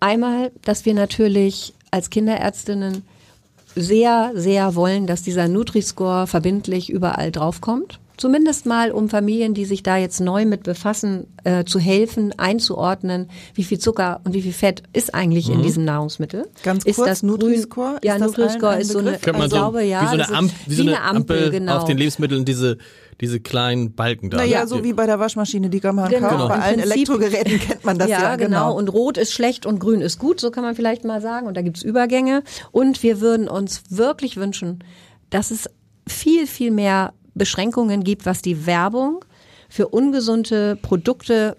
Einmal, 0.00 0.50
dass 0.62 0.84
wir 0.84 0.94
natürlich 0.94 1.74
als 1.90 2.10
Kinderärztinnen 2.10 3.02
sehr, 3.74 4.32
sehr 4.34 4.74
wollen, 4.74 5.06
dass 5.06 5.22
dieser 5.22 5.48
Nutri-Score 5.48 6.26
verbindlich 6.26 6.90
überall 6.90 7.32
draufkommt. 7.32 7.98
Zumindest 8.22 8.66
mal, 8.66 8.92
um 8.92 9.08
Familien, 9.08 9.52
die 9.52 9.64
sich 9.64 9.82
da 9.82 9.96
jetzt 9.96 10.20
neu 10.20 10.44
mit 10.44 10.62
befassen, 10.62 11.26
äh, 11.42 11.64
zu 11.64 11.80
helfen, 11.80 12.32
einzuordnen, 12.38 13.28
wie 13.52 13.64
viel 13.64 13.80
Zucker 13.80 14.20
und 14.22 14.32
wie 14.32 14.42
viel 14.42 14.52
Fett 14.52 14.84
ist 14.92 15.12
eigentlich 15.12 15.50
in 15.50 15.60
diesem 15.60 15.84
Nahrungsmittel. 15.84 16.46
Ganz 16.62 16.84
ist 16.84 16.94
kurz, 16.94 17.08
das 17.08 17.22
Nutri-Score, 17.24 17.98
ja, 18.04 18.14
ist 18.14 18.20
das 18.20 18.28
Nutri-Score 18.28 18.68
allen 18.68 18.76
ein 18.76 18.80
ist 18.82 18.92
so 18.92 19.00
eine, 19.00 19.18
man 19.32 19.42
ich 19.42 19.50
so 19.50 19.56
glaube, 19.56 19.82
ja, 19.82 20.02
wie 20.02 20.06
so 20.06 20.12
eine, 20.12 20.18
das 20.18 20.30
ist 20.30 20.36
Amp 20.36 20.52
wie 20.68 20.74
so 20.76 20.82
eine 20.82 21.02
Ampel, 21.02 21.50
genau. 21.50 21.78
auf 21.78 21.84
den 21.84 21.98
Lebensmitteln, 21.98 22.44
diese, 22.44 22.78
diese 23.20 23.40
kleinen 23.40 23.92
Balken 23.96 24.30
da. 24.30 24.36
Naja, 24.36 24.60
ne? 24.60 24.66
so 24.68 24.84
wie 24.84 24.92
bei 24.92 25.06
der 25.06 25.18
Waschmaschine, 25.18 25.68
die 25.68 25.80
kann 25.80 25.96
man 25.96 26.08
Genau. 26.08 26.28
kaufen. 26.28 26.48
Bei 26.48 26.54
Im 26.54 26.60
allen 26.60 26.74
Prinzip- 26.76 26.92
Elektrogeräten 26.92 27.58
kennt 27.58 27.84
man 27.84 27.98
das 27.98 28.08
ja, 28.08 28.20
ja, 28.20 28.36
genau. 28.36 28.76
Und 28.76 28.86
rot 28.86 29.18
ist 29.18 29.32
schlecht 29.32 29.66
und 29.66 29.80
grün 29.80 30.00
ist 30.00 30.20
gut, 30.20 30.38
so 30.38 30.52
kann 30.52 30.62
man 30.62 30.76
vielleicht 30.76 31.02
mal 31.02 31.20
sagen. 31.20 31.48
Und 31.48 31.56
da 31.56 31.62
gibt's 31.62 31.82
Übergänge. 31.82 32.44
Und 32.70 33.02
wir 33.02 33.20
würden 33.20 33.48
uns 33.48 33.82
wirklich 33.88 34.36
wünschen, 34.36 34.84
dass 35.28 35.50
es 35.50 35.68
viel, 36.06 36.46
viel 36.46 36.70
mehr 36.70 37.14
Beschränkungen 37.34 38.04
gibt, 38.04 38.26
was 38.26 38.42
die 38.42 38.66
Werbung 38.66 39.24
für 39.68 39.88
ungesunde 39.88 40.76
Produkte 40.76 41.56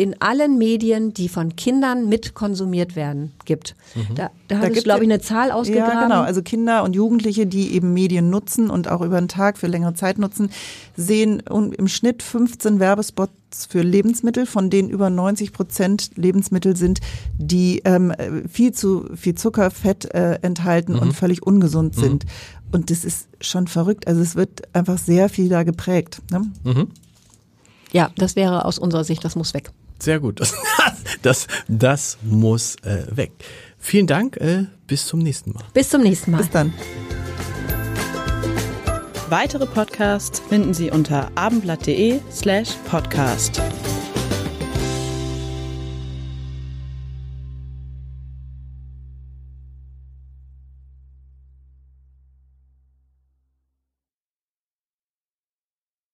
in 0.00 0.16
allen 0.20 0.56
Medien, 0.56 1.12
die 1.12 1.28
von 1.28 1.56
Kindern 1.56 2.08
mitkonsumiert 2.08 2.96
werden, 2.96 3.32
gibt. 3.44 3.74
Da, 4.14 4.30
da 4.48 4.56
hat 4.56 4.68
es, 4.68 4.72
gibt 4.72 4.84
glaube 4.84 5.04
ich, 5.04 5.10
eine 5.10 5.20
Zahl 5.20 5.50
ausgegraben. 5.50 5.92
Ja, 5.92 6.02
genau. 6.04 6.22
Also 6.22 6.40
Kinder 6.40 6.84
und 6.84 6.96
Jugendliche, 6.96 7.46
die 7.46 7.74
eben 7.74 7.92
Medien 7.92 8.30
nutzen 8.30 8.70
und 8.70 8.88
auch 8.88 9.02
über 9.02 9.18
den 9.20 9.28
Tag 9.28 9.58
für 9.58 9.66
längere 9.66 9.92
Zeit 9.92 10.18
nutzen, 10.18 10.48
sehen 10.96 11.42
im 11.50 11.86
Schnitt 11.86 12.22
15 12.22 12.80
Werbespots 12.80 13.66
für 13.68 13.82
Lebensmittel, 13.82 14.46
von 14.46 14.70
denen 14.70 14.88
über 14.88 15.10
90 15.10 15.52
Prozent 15.52 16.12
Lebensmittel 16.16 16.76
sind, 16.76 17.00
die 17.36 17.82
ähm, 17.84 18.14
viel 18.50 18.72
zu 18.72 19.04
viel 19.16 19.34
Zucker, 19.34 19.70
Fett 19.70 20.06
äh, 20.14 20.38
enthalten 20.40 20.94
und 20.94 21.12
völlig 21.12 21.42
ungesund 21.42 21.94
sind. 21.94 22.24
Und 22.72 22.90
das 22.90 23.04
ist 23.04 23.28
schon 23.40 23.66
verrückt. 23.66 24.06
Also 24.06 24.20
es 24.20 24.36
wird 24.36 24.62
einfach 24.74 24.98
sehr 24.98 25.28
viel 25.28 25.48
da 25.48 25.62
geprägt. 25.62 26.22
Ne? 26.30 26.86
Ja, 27.92 28.10
das 28.16 28.36
wäre 28.36 28.64
aus 28.64 28.78
unserer 28.78 29.04
Sicht, 29.04 29.24
das 29.24 29.34
muss 29.36 29.54
weg. 29.54 29.70
Sehr 29.98 30.20
gut. 30.20 30.40
Das, 30.40 30.54
das, 31.22 31.46
das 31.68 32.18
muss 32.22 32.76
äh, 32.76 33.04
weg. 33.10 33.32
Vielen 33.78 34.06
Dank. 34.06 34.36
Äh, 34.36 34.66
bis 34.86 35.06
zum 35.06 35.20
nächsten 35.20 35.52
Mal. 35.52 35.62
Bis 35.74 35.90
zum 35.90 36.02
nächsten 36.02 36.30
Mal. 36.30 36.38
Bis 36.38 36.50
dann. 36.50 36.72
Weitere 39.28 39.66
Podcasts 39.66 40.40
finden 40.48 40.74
Sie 40.74 40.90
unter 40.90 41.30
abendblatt.de 41.36 42.20
slash 42.32 42.70
podcast. 42.88 43.60